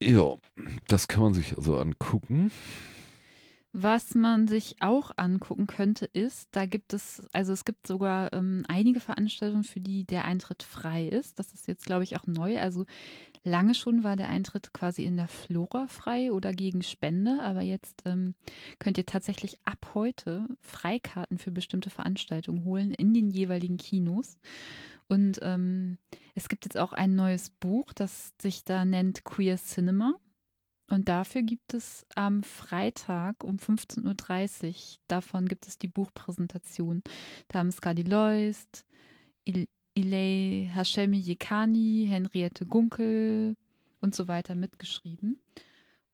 Ja, 0.00 0.36
das 0.88 1.06
kann 1.08 1.22
man 1.22 1.34
sich 1.34 1.56
also 1.56 1.78
angucken. 1.78 2.50
Was 3.74 4.14
man 4.14 4.48
sich 4.48 4.76
auch 4.80 5.12
angucken 5.16 5.66
könnte, 5.66 6.04
ist, 6.04 6.48
da 6.52 6.66
gibt 6.66 6.92
es, 6.92 7.22
also 7.32 7.54
es 7.54 7.64
gibt 7.64 7.86
sogar 7.86 8.30
ähm, 8.34 8.64
einige 8.68 9.00
Veranstaltungen, 9.00 9.64
für 9.64 9.80
die 9.80 10.04
der 10.04 10.26
Eintritt 10.26 10.62
frei 10.62 11.08
ist. 11.08 11.38
Das 11.38 11.54
ist 11.54 11.66
jetzt, 11.66 11.86
glaube 11.86 12.04
ich, 12.04 12.16
auch 12.16 12.26
neu. 12.26 12.58
Also 12.58 12.84
lange 13.44 13.74
schon 13.74 14.04
war 14.04 14.16
der 14.16 14.28
Eintritt 14.28 14.74
quasi 14.74 15.04
in 15.04 15.16
der 15.16 15.26
Flora 15.26 15.86
frei 15.86 16.32
oder 16.32 16.52
gegen 16.52 16.82
Spende, 16.82 17.40
aber 17.40 17.62
jetzt 17.62 18.02
ähm, 18.04 18.34
könnt 18.78 18.98
ihr 18.98 19.06
tatsächlich 19.06 19.58
ab 19.64 19.92
heute 19.94 20.46
Freikarten 20.60 21.38
für 21.38 21.50
bestimmte 21.50 21.88
Veranstaltungen 21.88 22.64
holen 22.64 22.92
in 22.92 23.14
den 23.14 23.30
jeweiligen 23.30 23.78
Kinos. 23.78 24.36
Und 25.08 25.38
ähm, 25.40 25.96
es 26.34 26.50
gibt 26.50 26.66
jetzt 26.66 26.76
auch 26.76 26.92
ein 26.92 27.14
neues 27.14 27.48
Buch, 27.48 27.94
das 27.94 28.34
sich 28.40 28.64
da 28.64 28.84
nennt 28.84 29.24
Queer 29.24 29.56
Cinema. 29.56 30.14
Und 30.88 31.08
dafür 31.08 31.42
gibt 31.42 31.74
es 31.74 32.04
am 32.14 32.42
Freitag 32.42 33.44
um 33.44 33.56
15.30 33.56 34.68
Uhr, 34.68 34.74
davon 35.08 35.48
gibt 35.48 35.66
es 35.66 35.78
die 35.78 35.88
Buchpräsentation. 35.88 37.02
Da 37.48 37.60
haben 37.60 37.72
Skadi 37.72 38.02
Leust, 38.02 38.84
Il 39.44 39.68
Ilay 39.94 40.70
Hashemi 40.72 41.18
Yekani, 41.18 42.06
Henriette 42.08 42.64
Gunkel 42.66 43.56
und 44.00 44.14
so 44.14 44.26
weiter 44.26 44.54
mitgeschrieben. 44.54 45.38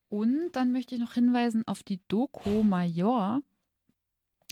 Und 0.09 0.53
dann 0.53 0.73
möchte 0.73 0.95
ich 0.95 1.01
noch 1.01 1.15
hinweisen 1.15 1.67
auf 1.67 1.83
die 1.83 2.01
Doku 2.09 2.63
Major, 2.63 3.41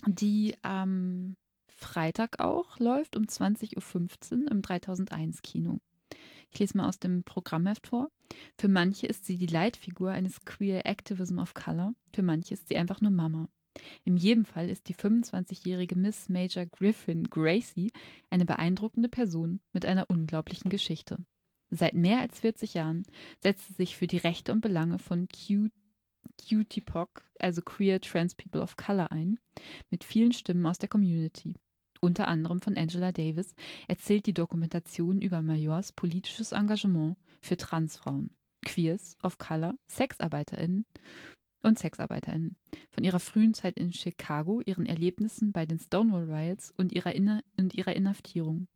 die 0.05 0.55
am 0.61 1.35
Freitag 1.67 2.39
auch 2.39 2.79
läuft 2.79 3.15
um 3.15 3.23
20.15 3.23 4.43
Uhr 4.43 4.51
im 4.51 4.61
3001 4.61 5.41
Kino. 5.41 5.79
Ich 6.51 6.59
lese 6.59 6.77
mal 6.77 6.87
aus 6.87 6.99
dem 6.99 7.23
Programmheft 7.23 7.87
vor. 7.87 8.09
Für 8.57 8.67
manche 8.67 9.07
ist 9.07 9.25
sie 9.25 9.37
die 9.37 9.47
Leitfigur 9.47 10.11
eines 10.11 10.41
Queer 10.45 10.85
Activism 10.85 11.39
of 11.39 11.53
Color, 11.53 11.93
für 12.13 12.23
manche 12.23 12.53
ist 12.53 12.67
sie 12.67 12.77
einfach 12.77 13.01
nur 13.01 13.11
Mama. 13.11 13.47
In 14.03 14.17
jedem 14.17 14.45
Fall 14.45 14.69
ist 14.69 14.87
die 14.89 14.95
25-jährige 14.95 15.95
Miss 15.95 16.29
Major 16.29 16.65
Griffin 16.65 17.25
Gracie 17.25 17.91
eine 18.29 18.45
beeindruckende 18.45 19.09
Person 19.09 19.59
mit 19.71 19.85
einer 19.85 20.09
unglaublichen 20.09 20.69
Geschichte. 20.69 21.17
Seit 21.69 21.93
mehr 21.93 22.19
als 22.19 22.39
40 22.39 22.73
Jahren 22.73 23.03
setzt 23.41 23.67
sie 23.67 23.73
sich 23.73 23.97
für 23.97 24.07
die 24.07 24.17
Rechte 24.17 24.51
und 24.51 24.61
Belange 24.61 24.99
von 24.99 25.27
Q 25.27 25.69
QTPOC, 26.37 27.23
also 27.39 27.61
Queer 27.61 27.99
Trans 27.99 28.35
People 28.35 28.61
of 28.61 28.75
Color, 28.75 29.11
ein, 29.11 29.39
mit 29.89 30.03
vielen 30.03 30.33
Stimmen 30.33 30.65
aus 30.65 30.77
der 30.77 30.89
Community 30.89 31.55
unter 32.07 32.29
anderem 32.29 32.61
von 32.61 32.77
Angela 32.77 33.11
Davis, 33.11 33.53
erzählt 33.89 34.25
die 34.25 34.33
Dokumentation 34.33 35.21
über 35.21 35.41
Majors 35.41 35.91
politisches 35.91 36.53
Engagement 36.53 37.17
für 37.41 37.57
Transfrauen, 37.57 38.31
Queers 38.65 39.17
of 39.21 39.37
Color, 39.37 39.75
SexarbeiterInnen 39.87 40.85
und 41.63 41.77
SexarbeiterInnen. 41.77 42.55
Von 42.91 43.03
ihrer 43.03 43.19
frühen 43.19 43.53
Zeit 43.53 43.77
in 43.77 43.91
Chicago, 43.91 44.61
ihren 44.65 44.85
Erlebnissen 44.85 45.51
bei 45.51 45.65
den 45.65 45.79
Stonewall 45.79 46.31
Riots 46.31 46.73
und 46.77 46.93
ihrer, 46.93 47.13
Inna 47.13 47.41
und 47.57 47.75
ihrer 47.75 47.95
Inhaftierung. 47.95 48.67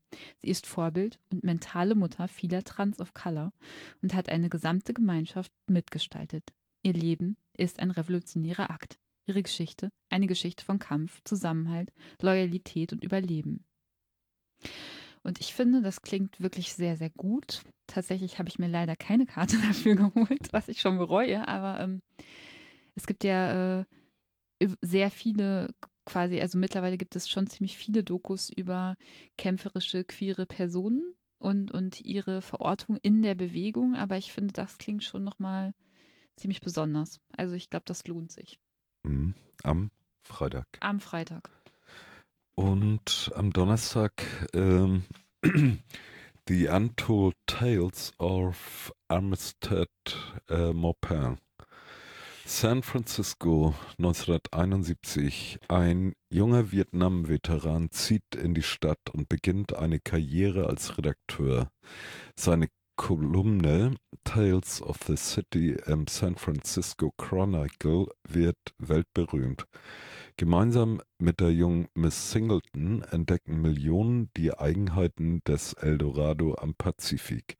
Sie 0.42 0.50
ist 0.50 0.68
Vorbild 0.68 1.18
und 1.32 1.46
mentale 1.46 1.96
Mutter 1.96 2.28
vieler 2.28 2.66
Trans 2.66 3.00
of 3.00 3.14
Color 3.14 3.54
und 4.02 4.14
hat 4.14 4.28
eine 4.28 4.50
gesamte 4.50 4.94
Gemeinschaft 4.94 5.54
mitgestaltet. 5.68 6.44
Ihr 6.84 6.94
Leben 6.94 7.38
ist 7.56 7.80
ein 7.80 7.92
revolutionärer 7.92 8.70
Akt 8.70 9.00
ihre 9.26 9.44
Geschichte 9.44 9.90
eine 10.10 10.28
Geschichte 10.28 10.66
von 10.66 10.80
Kampf, 10.80 11.22
Zusammenhalt, 11.24 11.92
Loyalität 12.22 12.94
und 12.94 13.04
Überleben. 13.04 13.66
Und 15.24 15.40
ich 15.40 15.54
finde, 15.54 15.82
das 15.82 16.02
klingt 16.02 16.40
wirklich 16.40 16.74
sehr, 16.74 16.98
sehr 16.98 17.12
gut. 17.12 17.62
Tatsächlich 17.88 18.40
habe 18.40 18.50
ich 18.50 18.60
mir 18.60 18.68
leider 18.68 18.96
keine 18.96 19.26
Karte 19.26 19.58
dafür 19.68 19.96
geholt, 19.96 20.52
was 20.52 20.68
ich 20.68 20.82
schon 20.82 20.98
bereue, 20.98 21.48
aber 21.48 21.80
ähm, 21.80 22.02
es 22.96 23.06
gibt 23.06 23.24
ja 23.24 23.80
äh, 23.80 23.86
sehr 24.82 25.12
viele 25.12 25.74
quasi, 26.06 26.42
also 26.42 26.58
mittlerweile 26.58 26.98
gibt 26.98 27.16
es 27.16 27.30
schon 27.30 27.48
ziemlich 27.48 27.78
viele 27.78 28.04
Dokus 28.04 28.50
über 28.50 28.96
kämpferische, 29.38 30.04
queere 30.04 30.46
Personen 30.46 31.14
und, 31.38 31.72
und 31.72 32.02
ihre 32.02 32.42
Verortung 32.42 32.98
in 33.02 33.22
der 33.22 33.36
Bewegung, 33.36 33.96
aber 33.96 34.18
ich 34.18 34.32
finde, 34.32 34.54
das 34.54 34.78
klingt 34.78 35.04
schon 35.04 35.24
nochmal 35.24 35.74
ziemlich 36.36 36.62
besonders. 36.62 37.20
Also 37.38 37.56
ich 37.56 37.70
glaube, 37.70 37.86
das 37.86 38.06
lohnt 38.08 38.32
sich. 38.32 38.60
Mhm. 39.04 39.36
Am 39.64 39.92
Freitag. 40.24 40.68
Am 40.80 41.00
Freitag. 41.00 41.50
Und 42.56 43.32
am 43.36 43.52
Donnerstag 43.54 44.24
ähm, 44.54 45.04
The 46.48 46.68
Untold 46.68 47.36
Tales 47.46 48.12
of 48.18 48.94
Armistead 49.08 49.90
äh, 50.50 50.74
Maupin. 50.74 51.38
San 52.46 52.84
Francisco 52.84 53.76
1971. 53.98 55.60
Ein 55.70 56.14
junger 56.30 56.72
Vietnam-Veteran 56.72 57.92
zieht 57.92 58.36
in 58.36 58.54
die 58.54 58.64
Stadt 58.64 59.10
und 59.14 59.30
beginnt 59.30 59.76
eine 59.76 60.00
Karriere 60.00 60.68
als 60.68 60.98
Redakteur. 60.98 61.72
Seine 62.36 62.68
Kolumne 63.02 63.96
Tales 64.24 64.80
of 64.80 65.00
the 65.08 65.18
City 65.18 65.76
im 65.88 66.06
San 66.06 66.36
Francisco 66.36 67.12
Chronicle 67.18 68.06
wird 68.30 68.60
weltberühmt. 68.78 69.66
Gemeinsam 70.38 71.02
mit 71.18 71.40
der 71.40 71.52
jungen 71.52 71.88
Miss 71.96 72.30
Singleton 72.32 73.02
entdecken 73.10 73.60
Millionen 73.60 74.30
die 74.38 74.54
Eigenheiten 74.54 75.44
des 75.46 75.74
Eldorado 75.74 76.54
am 76.54 76.76
Pazifik. 76.76 77.58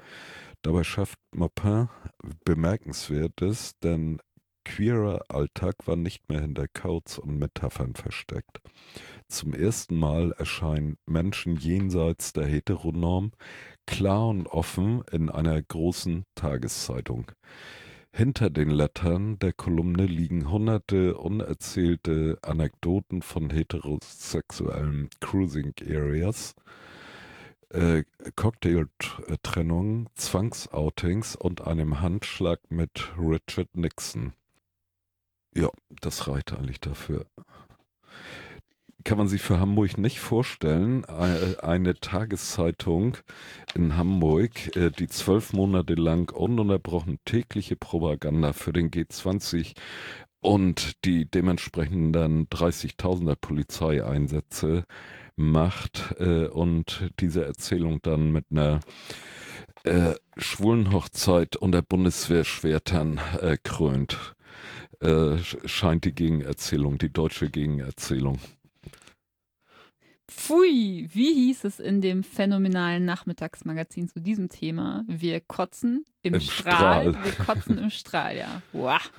Dabei 0.62 0.84
schafft 0.84 1.18
Maupin 1.34 1.90
Bemerkenswertes, 2.46 3.80
denn 3.80 4.22
queerer 4.64 5.22
Alltag 5.28 5.76
war 5.86 5.96
nicht 5.96 6.30
mehr 6.30 6.42
hinter 6.42 6.68
Codes 6.68 7.18
und 7.18 7.40
Metaphern 7.40 7.96
versteckt. 7.96 8.62
Zum 9.28 9.54
ersten 9.54 9.98
Mal 9.98 10.34
erscheinen 10.38 10.98
Menschen 11.06 11.56
jenseits 11.56 12.34
der 12.34 12.46
Heteronorm 12.46 13.32
klar 13.86 14.30
und 14.30 14.48
offen 14.48 15.04
in 15.12 15.30
einer 15.30 15.62
großen 15.62 16.26
Tageszeitung. 16.36 17.32
Hinter 18.14 18.50
den 18.50 18.70
Lettern 18.70 19.40
der 19.40 19.54
Kolumne 19.54 20.06
liegen 20.06 20.52
hunderte 20.52 21.16
unerzählte 21.18 22.38
Anekdoten 22.42 23.22
von 23.22 23.50
heterosexuellen 23.50 25.10
Cruising 25.22 25.74
Areas, 25.88 26.54
äh, 27.70 28.04
Cocktailtrennungen, 28.36 30.10
Zwangsoutings 30.16 31.38
und 31.38 31.62
einem 31.62 32.02
Handschlag 32.02 32.60
mit 32.70 33.14
Richard 33.18 33.76
Nixon. 33.78 34.34
Ja, 35.56 35.70
das 36.02 36.28
reicht 36.28 36.52
eigentlich 36.52 36.82
dafür 36.82 37.26
kann 39.04 39.18
man 39.18 39.28
sich 39.28 39.42
für 39.42 39.60
Hamburg 39.60 39.98
nicht 39.98 40.20
vorstellen. 40.20 41.06
Eine 41.06 41.96
Tageszeitung 41.96 43.18
in 43.76 43.98
Hamburg, 43.98 44.76
äh, 44.76 44.92
die 44.92 45.08
zwölf 45.08 45.54
Monate 45.54 45.96
lang 45.96 46.32
ununterbrochen 46.32 47.20
tägliche 47.26 47.76
Propaganda 47.76 48.54
für 48.54 48.74
den 48.74 48.92
G20 48.92 49.74
und 50.42 51.04
die 51.06 51.30
dementsprechenden 51.30 52.14
dann 52.14 52.48
30.000er 52.48 53.36
Polizeieinsätze 53.36 54.86
macht 55.36 56.16
äh, 56.20 56.48
und 56.48 57.10
diese 57.20 57.46
Erzählung 57.46 58.02
dann 58.02 58.32
mit 58.32 58.46
einer 58.52 58.80
äh, 59.84 60.14
Schwulenhochzeit 60.38 61.56
unter 61.56 61.82
Bundeswehrschwertern 61.82 63.20
äh, 63.40 63.58
krönt, 63.64 64.36
äh, 65.00 65.38
scheint 65.66 66.06
die 66.06 66.14
Gegenerzählung, 66.14 66.98
die 66.98 67.12
deutsche 67.12 67.50
Gegenerzählung. 67.50 68.40
Pfui, 70.32 71.10
wie 71.12 71.34
hieß 71.34 71.66
es 71.66 71.80
in 71.80 72.00
dem 72.00 72.24
phänomenalen 72.24 73.04
Nachmittagsmagazin 73.04 74.08
zu 74.08 74.22
diesem 74.22 74.48
Thema? 74.48 75.04
Wir 75.08 75.42
kotzen 75.42 76.06
im, 76.22 76.36
Im 76.36 76.40
Strahl. 76.40 77.12
Strahl. 77.12 77.26
Wir 77.26 77.46
kotzen 77.46 77.78
im 77.78 77.90
Strahl, 77.90 78.38
ja. 78.38 78.62
Wow. 78.72 79.12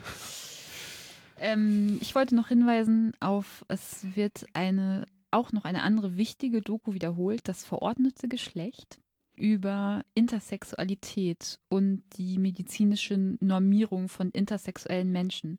Ähm, 1.39 1.99
ich 2.01 2.15
wollte 2.15 2.35
noch 2.35 2.49
hinweisen 2.49 3.13
auf, 3.21 3.65
es 3.69 4.07
wird 4.17 4.47
eine, 4.55 5.07
auch 5.31 5.53
noch 5.53 5.65
eine 5.65 5.83
andere 5.83 6.17
wichtige 6.17 6.63
Doku 6.63 6.95
wiederholt, 6.95 7.43
das 7.45 7.65
verordnete 7.65 8.27
Geschlecht 8.27 8.99
über 9.35 10.05
Intersexualität 10.15 11.59
und 11.69 12.05
die 12.17 12.39
medizinische 12.39 13.37
Normierung 13.41 14.09
von 14.09 14.31
intersexuellen 14.31 15.11
Menschen. 15.11 15.59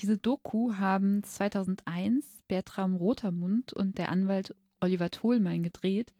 Diese 0.00 0.18
Doku 0.18 0.74
haben 0.74 1.22
2001 1.22 2.26
Bertram 2.48 2.96
Rotermund 2.96 3.72
und 3.72 3.98
der 3.98 4.08
Anwalt 4.08 4.54
Oliver 4.80 5.10
Tholmein 5.10 5.62
gedreht. 5.62 6.12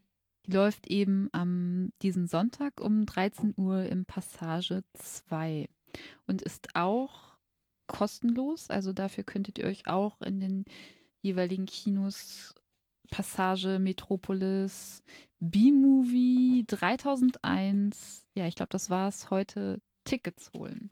Die 0.46 0.52
läuft 0.52 0.86
eben 0.86 1.28
am 1.32 1.92
diesen 2.02 2.26
Sonntag 2.26 2.80
um 2.80 3.06
13 3.06 3.54
Uhr 3.56 3.84
im 3.84 4.04
Passage 4.04 4.82
2 4.94 5.68
und 6.26 6.42
ist 6.42 6.74
auch 6.74 7.36
kostenlos. 7.86 8.70
Also 8.70 8.92
dafür 8.92 9.24
könntet 9.24 9.58
ihr 9.58 9.66
euch 9.66 9.86
auch 9.86 10.20
in 10.22 10.40
den 10.40 10.64
jeweiligen 11.22 11.66
Kinos 11.66 12.54
Passage, 13.10 13.78
Metropolis, 13.78 15.02
B-Movie, 15.40 16.64
3001, 16.66 18.26
ja, 18.34 18.46
ich 18.46 18.54
glaube, 18.54 18.70
das 18.70 18.88
war 18.88 19.08
es 19.08 19.30
heute, 19.30 19.80
Tickets 20.04 20.52
holen. 20.52 20.90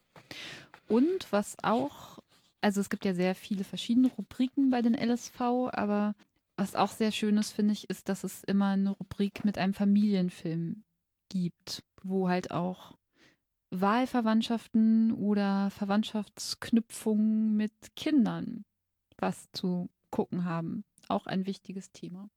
Und 0.89 1.31
was 1.31 1.57
auch, 1.63 2.19
also 2.61 2.81
es 2.81 2.91
gibt 2.91 3.05
ja 3.05 3.15
sehr 3.15 3.35
viele 3.35 3.65
verschiedene 3.65 4.09
Rubriken 4.09 4.71
bei 4.71 4.83
den 4.83 4.95
LSV, 4.95 5.41
aber 5.41 6.15
was 6.59 6.75
auch 6.75 6.91
sehr 6.91 7.13
schön 7.13 7.37
ist, 7.37 7.53
finde 7.53 7.73
ich, 7.73 7.89
ist, 7.89 8.09
dass 8.09 8.25
es 8.25 8.43
immer 8.45 8.71
eine 8.71 8.91
Rubrik 8.91 9.45
mit 9.45 9.59
einem 9.59 9.75
Familienfilm 9.75 10.83
gibt, 11.29 11.85
wo 12.03 12.29
halt 12.29 12.51
auch 12.51 12.99
Wahlverwandtschaften 13.71 15.13
oder 15.13 15.71
Verwandtschaftsknüpfungen 15.71 17.57
mit 17.57 17.73
Kindern 17.95 18.65
was 19.19 19.49
zu 19.53 19.89
gucken 20.11 20.45
haben. 20.45 20.85
Auch 21.09 21.27
ein 21.27 21.47
wichtiges 21.47 21.93
Thema. 21.93 22.29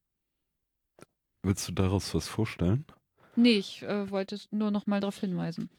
Willst 1.44 1.68
du 1.68 1.72
daraus 1.72 2.14
was 2.14 2.28
vorstellen? 2.28 2.86
Nee, 3.36 3.58
ich 3.58 3.82
äh, 3.84 4.12
wollte 4.12 4.40
nur 4.52 4.72
noch 4.72 4.86
mal 4.88 5.00
darauf 5.00 5.20
hinweisen. 5.20 5.70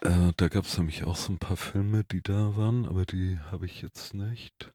Äh, 0.00 0.32
da 0.36 0.48
gab 0.48 0.64
es 0.64 0.78
nämlich 0.78 1.04
auch 1.04 1.16
so 1.16 1.32
ein 1.32 1.38
paar 1.38 1.56
Filme, 1.56 2.04
die 2.04 2.22
da 2.22 2.56
waren, 2.56 2.86
aber 2.86 3.04
die 3.04 3.38
habe 3.50 3.66
ich 3.66 3.82
jetzt 3.82 4.14
nicht. 4.14 4.73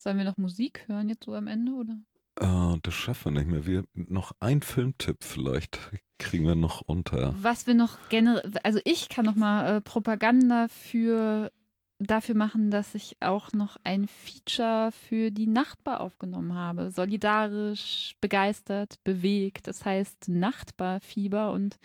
Sollen 0.00 0.16
wir 0.16 0.24
noch 0.24 0.38
Musik 0.38 0.84
hören 0.88 1.10
jetzt 1.10 1.24
so 1.24 1.34
am 1.34 1.46
Ende, 1.46 1.72
oder? 1.72 1.98
Äh, 2.40 2.78
das 2.82 2.94
schaffen 2.94 3.34
wir 3.34 3.40
nicht 3.42 3.50
mehr. 3.50 3.66
Wir, 3.66 3.84
noch 3.92 4.32
ein 4.40 4.62
Filmtipp 4.62 5.22
vielleicht 5.22 5.78
kriegen 6.18 6.46
wir 6.46 6.54
noch 6.54 6.80
unter. 6.80 7.34
Was 7.42 7.66
wir 7.66 7.74
noch 7.74 7.98
generell, 8.08 8.50
also 8.62 8.80
ich 8.84 9.10
kann 9.10 9.26
noch 9.26 9.36
mal 9.36 9.76
äh, 9.76 9.80
Propaganda 9.82 10.68
für 10.68 11.52
dafür 11.98 12.34
machen, 12.34 12.70
dass 12.70 12.94
ich 12.94 13.18
auch 13.20 13.52
noch 13.52 13.76
ein 13.84 14.08
Feature 14.08 14.90
für 14.90 15.30
die 15.30 15.46
Nachtbar 15.46 16.00
aufgenommen 16.00 16.54
habe. 16.54 16.90
Solidarisch, 16.90 18.16
begeistert, 18.22 19.04
bewegt. 19.04 19.66
Das 19.66 19.84
heißt 19.84 20.30
Nachtbarfieber 20.30 21.52
und 21.52 21.78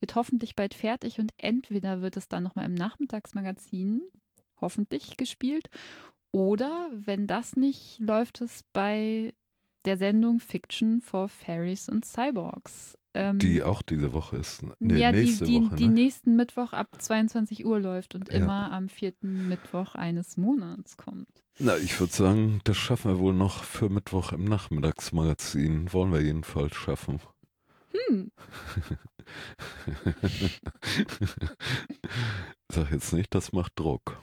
wird 0.00 0.14
hoffentlich 0.14 0.56
bald 0.56 0.72
fertig 0.72 1.18
und 1.18 1.32
entweder 1.36 2.00
wird 2.00 2.16
es 2.16 2.28
dann 2.28 2.44
nochmal 2.44 2.64
im 2.64 2.74
Nachmittagsmagazin 2.74 4.00
hoffentlich 4.58 5.18
gespielt 5.18 5.68
oder 6.32 6.90
wenn 6.92 7.26
das 7.26 7.56
nicht, 7.56 7.98
läuft 8.00 8.40
es 8.40 8.64
bei 8.72 9.32
der 9.84 9.96
Sendung 9.96 10.40
Fiction 10.40 11.00
for 11.00 11.28
Fairies 11.28 11.88
and 11.88 12.04
Cyborgs. 12.04 12.96
Ähm, 13.14 13.38
Die 13.38 13.62
auch 13.62 13.80
diese 13.82 14.12
Woche 14.12 14.36
ist. 14.36 14.62
Nee, 14.80 14.98
ja, 15.00 15.12
die, 15.12 15.20
nächste 15.20 15.44
die, 15.46 15.62
Woche. 15.64 15.76
die 15.76 15.88
ne? 15.88 15.94
nächsten 15.94 16.36
Mittwoch 16.36 16.72
ab 16.72 16.88
22 16.98 17.64
Uhr 17.64 17.80
läuft 17.80 18.14
und 18.14 18.28
Ja. 18.28 18.34
immer 18.36 18.70
am 18.72 18.88
vierten 18.88 19.48
Mittwoch 19.48 19.94
eines 19.94 20.36
Monats 20.36 20.96
kommt. 20.98 21.28
Na, 21.58 21.76
ich 21.78 21.98
würde 21.98 22.12
sagen, 22.12 22.60
das 22.64 22.76
schaffen 22.76 23.12
wir 23.12 23.18
wohl 23.18 23.34
noch 23.34 23.64
für 23.64 23.88
Mittwoch 23.88 24.32
im 24.32 24.44
Nachmittagsmagazin. 24.44 25.92
Wollen 25.92 26.12
wir 26.12 26.20
jedenfalls 26.20 26.76
schaffen. 26.76 27.20
Hm, 28.08 28.30
Sag 32.70 32.90
jetzt 32.92 33.12
nicht, 33.12 33.34
das 33.34 33.52
macht 33.52 33.72
Druck. 33.78 34.20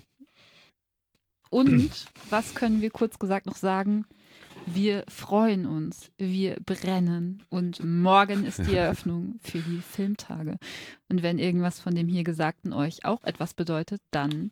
Und 1.49 1.89
was 2.29 2.55
können 2.55 2.81
wir 2.81 2.89
kurz 2.89 3.19
gesagt 3.19 3.45
noch 3.45 3.55
sagen? 3.55 4.05
Wir 4.67 5.03
freuen 5.07 5.67
uns, 5.67 6.09
wir 6.17 6.57
brennen 6.65 7.43
und 7.49 7.83
morgen 7.83 8.45
ist 8.45 8.65
die 8.65 8.73
Eröffnung 8.75 9.35
für 9.41 9.59
die 9.59 9.79
Filmtage. 9.79 10.57
Und 11.07 11.21
wenn 11.21 11.37
irgendwas 11.37 11.79
von 11.79 11.93
dem 11.93 12.07
hier 12.07 12.23
Gesagten 12.23 12.73
euch 12.73 13.05
auch 13.05 13.23
etwas 13.23 13.53
bedeutet, 13.53 14.01
dann 14.09 14.51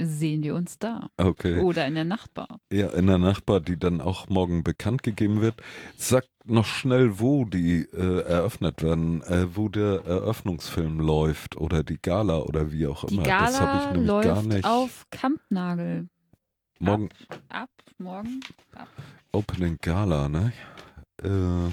sehen 0.00 0.42
wir 0.42 0.56
uns 0.56 0.80
da 0.80 1.10
Okay. 1.16 1.60
oder 1.60 1.86
in 1.86 1.94
der 1.94 2.04
Nachtbar. 2.04 2.58
Ja, 2.72 2.88
in 2.88 3.06
der 3.06 3.18
Nachbar, 3.18 3.60
die 3.60 3.78
dann 3.78 4.00
auch 4.00 4.28
morgen 4.28 4.64
bekannt 4.64 5.04
gegeben 5.04 5.40
wird. 5.42 5.62
Sag 5.96 6.24
noch 6.44 6.64
schnell, 6.64 7.20
wo 7.20 7.44
die 7.44 7.82
äh, 7.92 8.22
eröffnet 8.22 8.82
werden, 8.82 9.22
äh, 9.22 9.54
wo 9.54 9.68
der 9.68 10.02
Eröffnungsfilm 10.04 10.98
läuft 10.98 11.56
oder 11.56 11.84
die 11.84 11.98
Gala 12.02 12.38
oder 12.38 12.72
wie 12.72 12.88
auch 12.88 13.04
Die 13.04 13.14
immer. 13.14 13.22
das 13.22 13.60
habe 13.60 13.78
ich 13.78 13.84
Gala 13.84 13.92
nämlich 13.92 14.08
gar 14.24 14.34
läuft 14.34 14.46
nicht. 14.48 14.64
auf 14.64 15.06
Kampnagel. 15.12 16.08
Morgen 16.82 17.08
Ab, 17.48 17.70
morgen, 17.98 18.40
ab. 18.74 18.88
Opening 19.30 19.78
Gala, 19.80 20.28
ne? 20.28 20.52
Äh, 21.22 21.70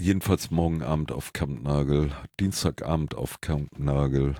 jedenfalls 0.00 0.50
morgen 0.50 0.82
Abend 0.82 1.10
auf 1.10 1.32
Kampnagel, 1.32 2.12
Dienstagabend 2.38 3.14
auf 3.14 3.40
Kampnagel. 3.40 4.36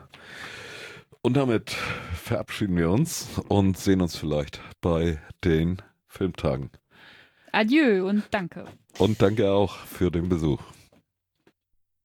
Und 1.22 1.36
damit 1.36 1.70
verabschieden 1.70 2.76
wir 2.76 2.90
uns 2.90 3.28
und 3.48 3.76
sehen 3.76 4.00
uns 4.00 4.16
vielleicht 4.16 4.60
bei 4.80 5.20
den 5.44 5.82
Filmtagen. 6.06 6.70
Adieu 7.52 8.08
und 8.08 8.24
danke. 8.30 8.64
Und 8.98 9.20
danke 9.20 9.50
auch 9.50 9.76
für 9.76 10.10
den 10.10 10.28
Besuch. 10.28 10.62